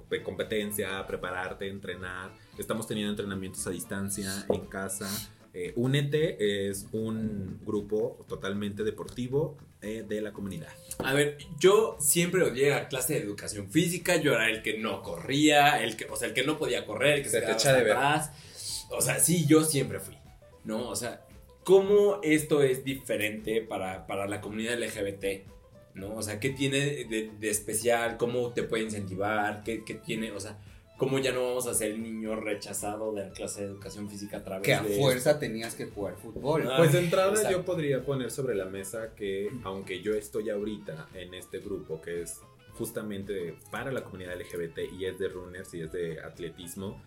[0.09, 2.31] de competencia, prepararte, entrenar.
[2.57, 5.09] Estamos teniendo entrenamientos a distancia, en casa.
[5.53, 10.67] Eh, Únete es un grupo totalmente deportivo eh, de la comunidad.
[10.99, 15.01] A ver, yo siempre odié la clase de educación física, yo era el que no
[15.01, 17.51] corría, el que, o sea, el que no podía correr, el que Se se, te
[17.53, 17.95] echa de ver.
[18.91, 20.15] O sea, sí, yo siempre fui,
[20.63, 20.89] ¿no?
[20.89, 21.25] O sea,
[21.63, 25.47] ¿cómo esto es diferente para, para la comunidad LGBT?
[25.97, 26.15] ¿No?
[26.15, 28.17] O sea, ¿qué tiene de, de especial?
[28.17, 29.63] ¿Cómo te puede incentivar?
[29.63, 30.31] ¿Qué, qué tiene?
[30.31, 30.57] O sea,
[30.97, 34.37] ¿cómo ya no vamos a ser el niño rechazado de la clase de educación física
[34.37, 35.39] a través que a de fuerza esto?
[35.39, 36.67] tenías que jugar fútbol.
[36.69, 37.51] Ah, Pues de entrada exacto.
[37.51, 42.21] yo podría poner sobre la mesa que aunque yo estoy ahorita en este grupo que
[42.23, 42.41] es
[42.73, 47.01] justamente para la comunidad LGBT y es de runners y es de atletismo,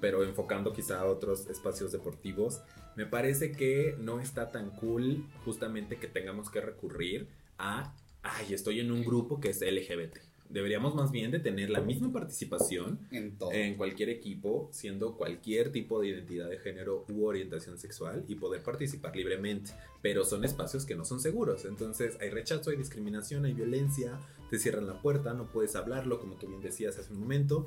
[0.00, 2.60] pero enfocando quizá a otros espacios deportivos,
[2.96, 7.94] me parece que no está tan cool justamente que tengamos que recurrir a,
[8.26, 10.18] ay, estoy en un grupo que es LGBT.
[10.48, 13.50] Deberíamos más bien de tener la misma participación En todo.
[13.50, 18.62] en cualquier equipo, siendo cualquier tipo de identidad de género u orientación sexual y poder
[18.62, 19.72] participar libremente.
[20.02, 21.64] Pero son espacios que no son seguros.
[21.64, 26.36] Entonces hay rechazo, hay discriminación, hay violencia, te cierran la puerta, no puedes hablarlo, como
[26.36, 27.66] tú bien decías hace un momento.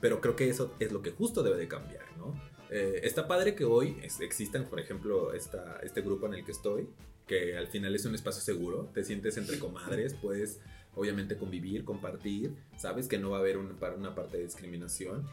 [0.00, 2.34] Pero creo que eso es lo que justo debe de cambiar, ¿no?
[2.70, 6.52] Eh, está padre que hoy es- existan, por ejemplo, esta, este grupo en el que
[6.52, 6.88] estoy,
[7.26, 10.60] que al final es un espacio seguro, te sientes entre comadres, puedes
[10.94, 15.26] obviamente convivir, compartir, sabes que no va a haber un- una parte de discriminación,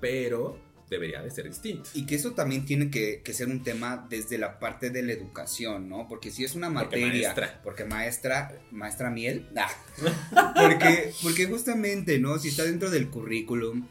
[0.00, 0.58] pero
[0.90, 1.88] debería de ser distinto.
[1.94, 5.12] Y que eso también tiene que, que ser un tema desde la parte de la
[5.12, 6.08] educación, ¿no?
[6.08, 7.28] Porque si es una Porque materia.
[7.34, 7.60] maestra.
[7.62, 8.58] Porque maestra.
[8.70, 9.46] Maestra miel.
[9.56, 9.68] Ah.
[10.54, 12.38] porque, porque justamente, ¿no?
[12.38, 13.86] Si está dentro del currículum.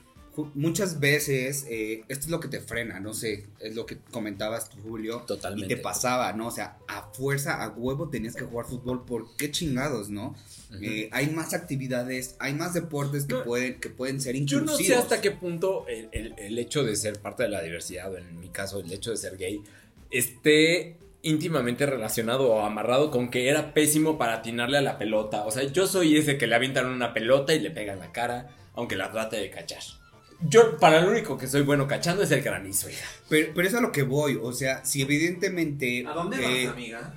[0.55, 4.69] Muchas veces eh, esto es lo que te frena, no sé, es lo que comentabas
[4.69, 5.23] tú, Julio.
[5.27, 5.73] Totalmente.
[5.73, 6.47] Y te pasaba, ¿no?
[6.47, 10.35] O sea, a fuerza, a huevo tenías que jugar fútbol, ¿por qué chingados, no?
[10.81, 14.79] Eh, hay más actividades, hay más deportes que, No, pueden, que pueden ser Yo inclusivos.
[14.79, 18.11] no sé hasta qué punto el, el- el hecho de ser parte de la diversidad,
[18.13, 19.61] o en mi caso el hecho de ser gay,
[20.11, 25.45] esté íntimamente relacionado o amarrado con que era pésimo para atinarle a la pelota.
[25.45, 28.49] O sea, yo soy ese que le avientan una pelota y le pegan la cara,
[28.75, 29.81] aunque la trate de cachar.
[30.41, 33.05] Yo, para lo único que soy bueno cachando es el granizo, hija.
[33.27, 36.05] Pero, pero es a lo que voy, o sea, si evidentemente...
[36.39, 37.15] eh, amiga?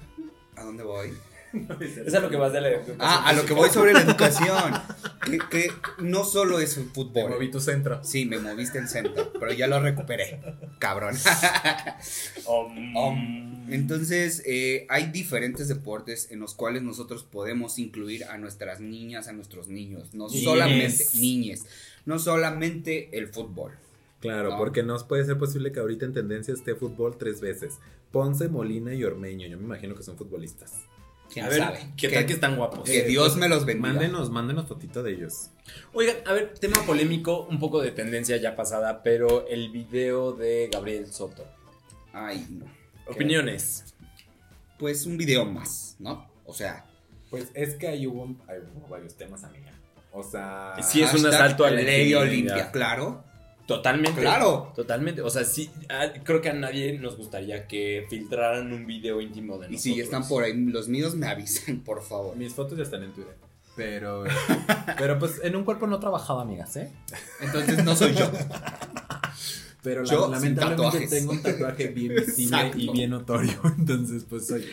[0.57, 1.13] ¿A dónde voy?
[2.07, 2.69] Es a lo que vas de la
[3.01, 4.73] Ah, a lo que voy sobre la educación.
[5.25, 7.31] que, que no solo es el Te fútbol.
[7.31, 8.05] moví tu centro.
[8.05, 10.41] Sí, me moviste el centro, pero ya lo recuperé.
[10.79, 11.17] Cabrón.
[12.47, 19.29] Um, Entonces, eh, hay diferentes deportes en los cuales nosotros podemos incluir a nuestras niñas,
[19.29, 20.13] a nuestros niños.
[20.15, 21.65] No solamente niñes.
[22.11, 23.71] No solamente el fútbol.
[24.19, 24.59] Claro, No.
[24.59, 27.79] porque no puede ser posible que ahorita en tendencia esté fútbol tres veces.
[28.11, 29.47] Ponce, Molina y Ormeño.
[29.47, 30.73] Yo me imagino que son futbolistas.
[31.33, 31.93] ¿Quién a ver, sabe?
[31.97, 32.83] ¿qué tal que están guapos?
[32.83, 33.93] que Dios me los bendiga.
[33.93, 35.51] Mándenos, mándenos fotito de ellos.
[35.93, 40.69] Oigan, a ver, tema polémico, un poco de tendencia ya pasada, pero el video de
[40.73, 41.47] Gabriel Soto.
[42.13, 42.67] Ay, no.
[43.07, 43.95] Opiniones.
[44.81, 46.29] Pues un video más, ¿no?
[46.45, 46.87] O sea,
[47.31, 49.70] Pues es que ahí hubo, ahí hubo varios temas, amiga.
[50.13, 52.13] O sea, Sí, es un asalto a la ley.
[52.15, 53.25] Olimpia, claro.
[53.67, 54.21] Totalmente.
[54.21, 54.73] Claro.
[54.75, 55.23] Totalmente.
[55.23, 55.71] O sea, sí,
[56.25, 59.83] creo que a nadie nos gustaría que filtraran un video íntimo de Y nosotros.
[59.95, 62.35] si están por ahí los míos, me avisan, por favor.
[62.37, 63.35] mis fotos ya están en Twitter.
[63.77, 64.25] Pero,
[64.99, 66.91] pero pues en un cuerpo no trabajaba, amigas, ¿eh?
[67.41, 68.29] Entonces no soy yo.
[69.83, 72.79] Pero Yo la- sin lamentablemente tengo un tatuaje bien visible Exacto.
[72.79, 73.61] y bien notorio.
[73.79, 74.73] Entonces, pues soy yo.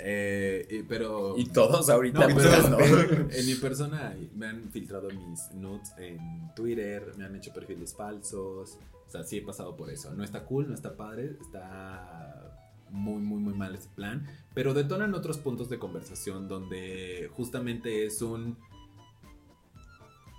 [0.00, 1.34] Eh, y- pero.
[1.36, 2.26] Y todos ahorita.
[2.28, 2.80] No, pero ¿no?
[2.80, 7.94] en, en mi persona me han filtrado mis nudes en Twitter, me han hecho perfiles
[7.94, 8.78] falsos.
[9.06, 10.12] O sea, sí he pasado por eso.
[10.14, 12.52] No está cool, no está padre, está
[12.90, 14.26] muy, muy, muy mal ese plan.
[14.54, 18.56] Pero detonan otros puntos de conversación donde justamente es un.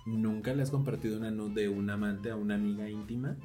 [0.06, 3.36] ¿Nunca le has compartido una nude de un amante a una amiga íntima?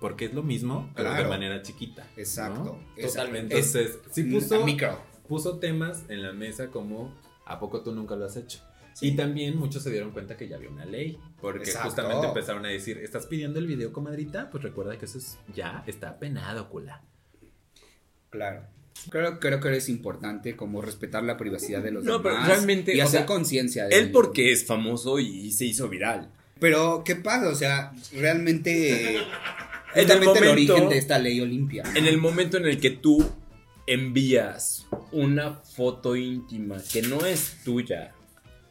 [0.00, 2.04] Porque es lo mismo, pero de manera chiquita.
[2.04, 2.20] ¿no?
[2.20, 2.78] Exacto.
[3.00, 3.58] Totalmente.
[3.58, 4.98] Es, Entonces, sí es puso, micro.
[5.30, 7.14] Puso temas en la mesa como
[7.46, 8.58] ¿a poco tú nunca lo has hecho?
[9.00, 11.88] Y también muchos se dieron cuenta que ya había una ley, porque Exacto.
[11.88, 14.50] justamente empezaron a decir, ¿estás pidiendo el video, comadrita?
[14.50, 17.02] Pues recuerda que eso es, ya está penado, cula.
[18.30, 18.66] Claro.
[19.08, 22.94] Creo, creo que es importante como respetar la privacidad de los No, pero demás realmente,
[22.94, 23.86] y hacer conciencia.
[23.86, 26.32] de Él porque es famoso y se hizo viral.
[26.58, 27.48] Pero, ¿qué pasa?
[27.48, 29.16] O sea, realmente...
[29.16, 29.22] En
[29.94, 31.84] el justamente el, momento- origen de esta ley olimpia.
[31.94, 33.24] En el momento en el que tú
[33.90, 38.14] envías una foto íntima que no es tuya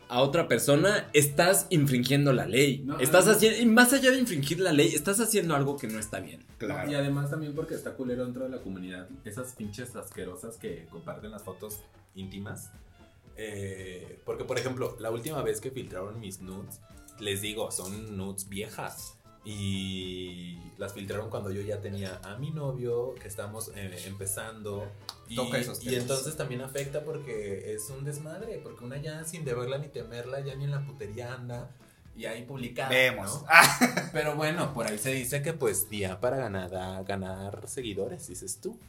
[0.08, 2.82] a otra persona, estás infringiendo la ley.
[2.86, 3.34] No, estás no.
[3.34, 6.46] haciendo, y más allá de infringir la ley, estás haciendo algo que no está bien.
[6.58, 6.90] Claro.
[6.90, 11.32] Y además también porque está culero dentro de la comunidad, esas pinches asquerosas que comparten
[11.32, 11.82] las fotos
[12.16, 12.72] íntimas.
[13.36, 16.80] Eh, porque, por ejemplo, la última vez que filtraron mis nudes,
[17.20, 19.19] les digo, son nudes viejas.
[19.46, 24.92] Y las filtraron cuando yo ya tenía a mi novio, que estamos eh, empezando.
[25.28, 29.46] Y, Toca esos y entonces también afecta porque es un desmadre, porque una ya sin
[29.46, 31.70] deberla ni temerla, ya ni en la putería anda.
[32.16, 32.90] Y ahí publicada.
[32.90, 33.44] Vemos.
[33.44, 33.48] ¿no?
[34.14, 36.70] Pero bueno, por ahí se dice que pues día para ganar,
[37.06, 38.80] ganar seguidores, dices tú.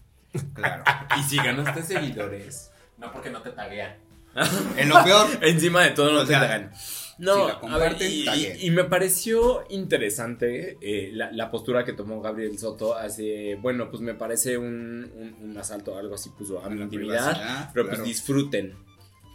[0.55, 0.85] Claro.
[1.19, 2.71] Y si ganaste seguidores.
[2.99, 3.97] No porque no te taguean.
[4.77, 6.73] En lo peor, Encima de todo no O te sea.
[7.21, 8.57] No, si la a ver, y, taguen.
[8.61, 13.91] y- y me pareció interesante eh, la, la postura que tomó Gabriel Soto hace, bueno,
[13.91, 18.03] pues me parece un, un- un asalto, algo así puso a mi intimidad, pero claro.
[18.03, 18.75] pues disfruten,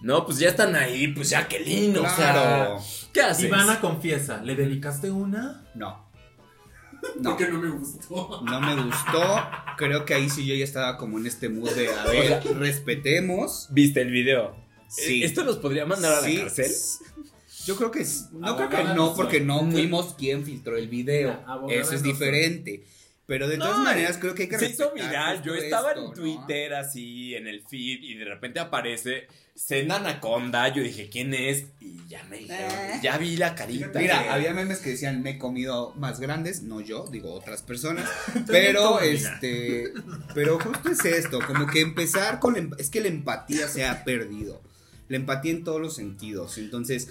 [0.01, 2.01] No, pues ya están ahí, pues ya qué lindo.
[2.01, 2.75] Claro.
[2.75, 3.45] O sea, ¿qué haces?
[3.45, 5.65] Ivana confiesa, ¿le dedicaste una?
[5.75, 6.03] No.
[7.19, 7.31] No.
[7.31, 8.41] Porque no me gustó.
[8.45, 9.21] No me gustó.
[9.77, 13.67] Creo que ahí sí yo ya estaba como en este mood de, a ver, respetemos.
[13.69, 14.55] ¿Viste el video?
[14.87, 15.23] Sí.
[15.23, 16.37] ¿Esto los podría mandar a la Sí.
[16.39, 16.71] cárcel?
[17.65, 21.41] Yo creo que no creo que no, porque no fuimos quien filtró el video.
[21.47, 22.83] Abogada Eso es diferente.
[23.27, 25.41] Pero de todas No, maneras creo que hay que Se hizo viral.
[25.41, 26.13] Yo estaba esto, en ¿no?
[26.13, 30.67] Twitter así, en el feed, y de repente aparece Senda Anaconda.
[30.71, 31.65] Yo dije, ¿quién es?
[31.79, 32.99] Y ya me dijeron, Eh.
[33.01, 33.97] ya vi la carita.
[33.99, 38.07] Mira, había memes que decían me he comido más grandes, no yo, digo otras personas,
[38.47, 39.91] pero este,
[40.35, 43.85] pero justo es esto, como que empezar con la em- es que la empatía se
[43.85, 44.61] ha perdido,
[45.07, 47.09] la empatía en todos los sentidos, entonces,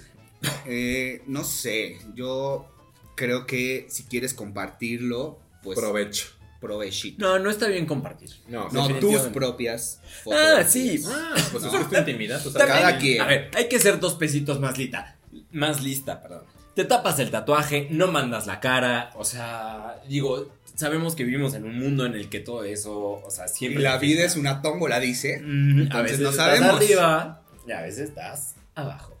[0.65, 2.67] eh, no sé, yo
[3.15, 6.27] creo que si quieres compartirlo, pues Provecho.
[6.59, 7.25] provechito.
[7.25, 8.29] No, no está bien compartir.
[8.47, 11.01] No, No, tus propias Ah, sí.
[11.07, 11.69] Ah, pues No.
[11.69, 12.45] eso es tu intimidad.
[12.45, 13.21] O sea, Cada quien.
[13.21, 15.15] A ver, hay que ser dos pesitos más lista.
[15.51, 16.43] Más lista, perdón.
[16.75, 19.11] Te tapas el tatuaje, no mandas la cara.
[19.15, 23.31] O sea, digo, sabemos que vivimos en un mundo en el que todo eso, o
[23.31, 23.83] sea, Y siempre.
[23.83, 25.39] la vida es una tómbola, dice.
[25.41, 26.75] Mm, a veces no estás sabemos.
[26.81, 29.14] arriba y a veces estás abajo.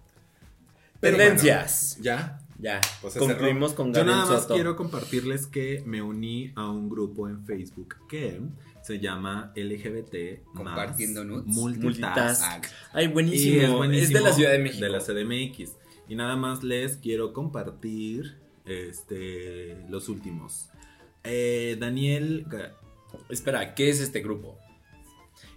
[1.05, 1.97] Pero Tendencias.
[2.01, 2.39] Ya.
[2.57, 4.53] Ya, Pues concluimos con Yo nada más Soto.
[4.53, 8.39] quiero compartirles que me uní a un grupo en Facebook que
[8.81, 11.25] se llama LGBT Compartiendo.
[11.45, 12.65] Multitask.
[12.93, 13.61] Ay, buenísimo.
[13.61, 14.07] es buenísimo.
[14.07, 14.85] Es de la Ciudad de México.
[14.85, 15.75] De la CDMX.
[16.07, 20.69] Y nada más les quiero compartir este, los últimos.
[21.23, 22.45] Eh, Daniel.
[23.29, 24.57] Espera, ¿qué es este grupo?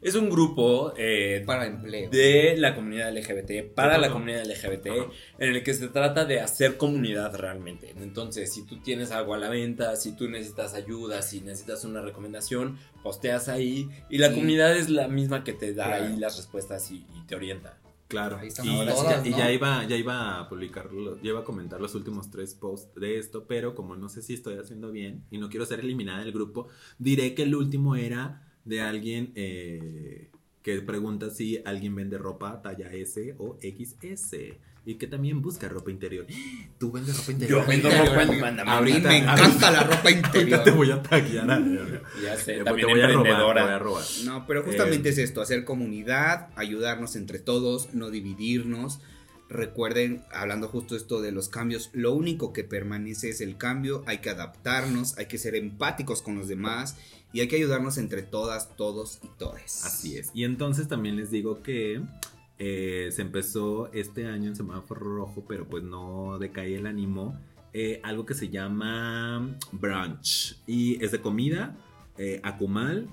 [0.00, 2.08] Es un grupo eh, para empleo.
[2.10, 5.10] de la comunidad LGBT, para la comunidad LGBT, Ajá.
[5.38, 7.94] en el que se trata de hacer comunidad realmente.
[7.98, 12.00] Entonces, si tú tienes algo a la venta, si tú necesitas ayuda, si necesitas una
[12.02, 16.04] recomendación, posteas ahí y la comunidad es la misma que te da Claro.
[16.04, 17.78] ahí las respuestas y, y te orienta.
[18.08, 18.36] Claro.
[18.38, 19.38] Ahí Y, estamos y todas, ya, y ¿no?
[19.38, 23.18] ya iba, ya iba a publicarlo, ya iba a comentar los últimos tres posts de
[23.18, 26.32] esto, pero como no sé si estoy haciendo bien y no quiero ser eliminada del
[26.32, 26.68] grupo,
[26.98, 30.28] diré que el último era de alguien eh,
[30.62, 34.36] que pregunta si alguien vende ropa talla S o XS
[34.84, 36.26] y que también busca ropa interior.
[36.78, 37.60] Tú vendes ropa interior.
[37.62, 38.70] Yo vendo Interior, ropa mandamiento.
[38.70, 40.64] Ahorita Ahorita- me encanta la ropa Ahorita interior.
[40.64, 41.50] te voy a taguear.
[41.50, 41.60] a-
[42.22, 44.04] Ya sé, te también voy a robar, te voy a robar.
[44.24, 49.00] No, pero justamente Eh, es esto, hacer comunidad, ayudarnos entre todos, no dividirnos.
[49.50, 54.18] Recuerden, hablando justo esto de los cambios, lo único que permanece es el cambio, hay
[54.18, 56.96] que adaptarnos, hay que ser empáticos con los demás
[57.32, 59.84] y hay que ayudarnos entre todas, todos y todes.
[59.84, 60.30] Así es.
[60.34, 62.02] Y entonces también les digo que
[62.58, 67.38] eh, se empezó este año en semáforo rojo, pero pues no decae el ánimo.
[67.72, 70.58] eh, algo que se llama brunch.
[70.66, 71.76] Y es de comida.
[72.16, 72.40] Eh,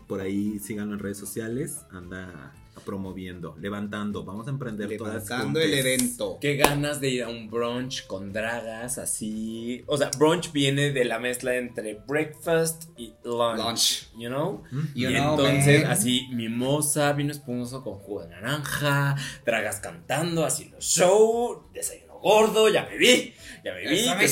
[0.07, 1.85] por ahí síganlo en redes sociales.
[1.91, 2.53] Anda
[2.83, 4.23] promoviendo, levantando.
[4.23, 6.37] Vamos a emprender todas Levantando el evento.
[6.41, 9.83] Qué ganas de ir a un brunch con dragas así.
[9.87, 13.57] O sea, brunch viene de la mezcla entre breakfast y lunch.
[13.57, 14.09] Lunch.
[14.17, 14.63] You know?
[14.71, 14.79] ¿Mm?
[14.95, 15.91] You y know, entonces, man.
[15.91, 19.15] así, mimosa, vino espumoso con jugo de naranja,
[19.45, 23.99] dragas cantando, haciendo show, desayuno gordo, ya me vi, ya me vi.
[23.99, 24.25] Eso me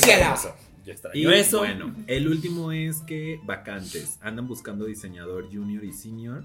[0.84, 1.58] Y extraño eso.
[1.58, 4.18] bueno, el último es que vacantes.
[4.20, 6.44] Andan buscando diseñador junior y senior.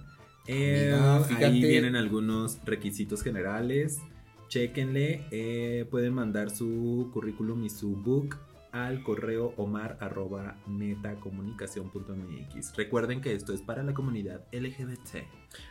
[0.52, 1.45] Eh, Mira, fíjate.
[1.45, 4.00] ahí vienen algunos requisitos generales.
[4.47, 5.28] Chequenle.
[5.30, 8.36] eh, pueden mandar su currículum y su book
[8.72, 12.76] al correo omar arroba netacomunicación.mx.
[12.76, 15.24] Recuerden que esto es para la comunidad LGBT.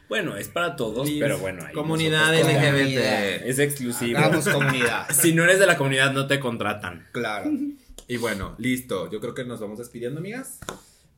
[0.08, 1.20] Bueno, es para todos, Please.
[1.24, 1.64] pero bueno.
[1.66, 3.44] ahí Comunidad LGBT.
[3.46, 4.16] Es exclusivo.
[4.18, 5.08] Hagamos comunidad.
[5.12, 7.06] Si no eres de la comunidad, no te contratan.
[7.12, 7.50] Claro.
[8.06, 9.10] Y bueno, listo.
[9.10, 10.60] Yo creo que nos vamos despidiendo, amigas.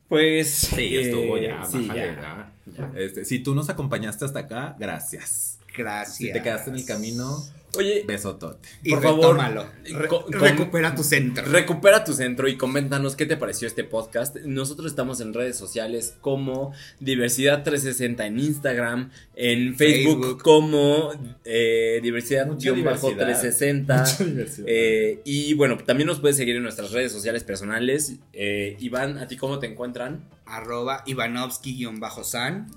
[0.07, 0.49] Pues.
[0.49, 1.63] Sí, estuvo eh, ya.
[1.63, 2.50] sí, bájale, ya.
[2.95, 5.59] Este, si tú nos acompañaste hasta acá, gracias.
[5.75, 6.17] Gracias.
[6.17, 7.43] Si te quedaste en el camino,
[7.77, 8.67] Oye, besotote.
[8.83, 9.37] Y Por favor.
[9.37, 11.45] Re- recupera tu centro.
[11.45, 14.35] Recupera tu centro y coméntanos qué te pareció este podcast.
[14.43, 20.41] Nosotros estamos en redes sociales como Diversidad 360 en Instagram, en Facebook, Facebook.
[20.43, 21.11] como
[21.45, 22.47] eh, Mucha diversidad.
[22.47, 24.63] Diversidad-360.
[24.67, 28.15] Eh, y bueno, también nos puedes seguir en nuestras redes sociales personales.
[28.33, 30.25] Eh, Iván, ¿a ti cómo te encuentran?
[30.45, 32.67] Arroba Ivanovsky-san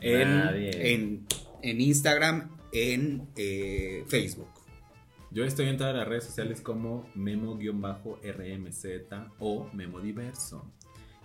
[0.00, 1.26] En, en,
[1.62, 4.48] en Instagram, en eh, Facebook.
[5.30, 8.86] Yo estoy en todas las redes sociales como memo-rmz
[9.38, 10.70] o Memo Diverso.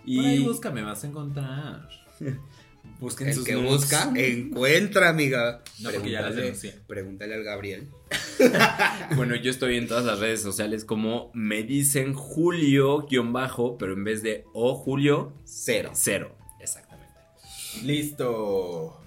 [0.06, 1.90] y Por ahí busca, me vas a encontrar.
[3.02, 3.70] busquen El sus que nudes.
[3.72, 5.62] busca, encuentra, amiga.
[5.82, 6.74] No, porque ya las denuncié.
[6.88, 7.90] Pregúntale al Gabriel.
[9.16, 13.94] Bueno, yo estoy en todas las redes sociales como me dicen Julio guion bajo, pero
[13.94, 15.90] en vez de O Julio, Cero.
[15.96, 16.38] cero.
[16.62, 17.16] Exactamente.
[17.84, 19.02] Listo.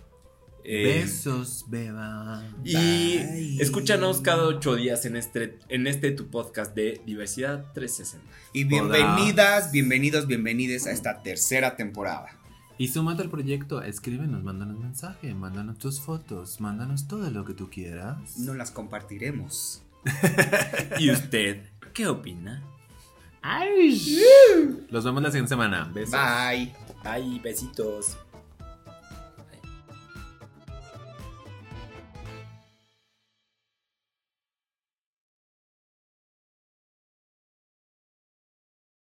[0.73, 2.45] Eh, Besos, beba.
[2.63, 3.61] Y Bye.
[3.61, 8.25] escúchanos cada ocho días en este, en este tu podcast de Diversidad 360.
[8.53, 12.29] Y bienvenidas, bienvenidos, bienvenides a esta tercera temporada.
[12.79, 17.69] Y súmate al proyecto, escríbenos, mándanos mensaje, mándanos tus fotos, mándanos todo lo que tú
[17.69, 18.39] quieras.
[18.39, 19.83] No las compartiremos.
[21.01, 22.63] ¿Y usted qué opina?
[24.89, 25.91] Los vemos la siguiente semana.
[25.93, 26.13] Besos.
[26.13, 26.73] Bye.
[27.03, 28.17] Bye, besitos.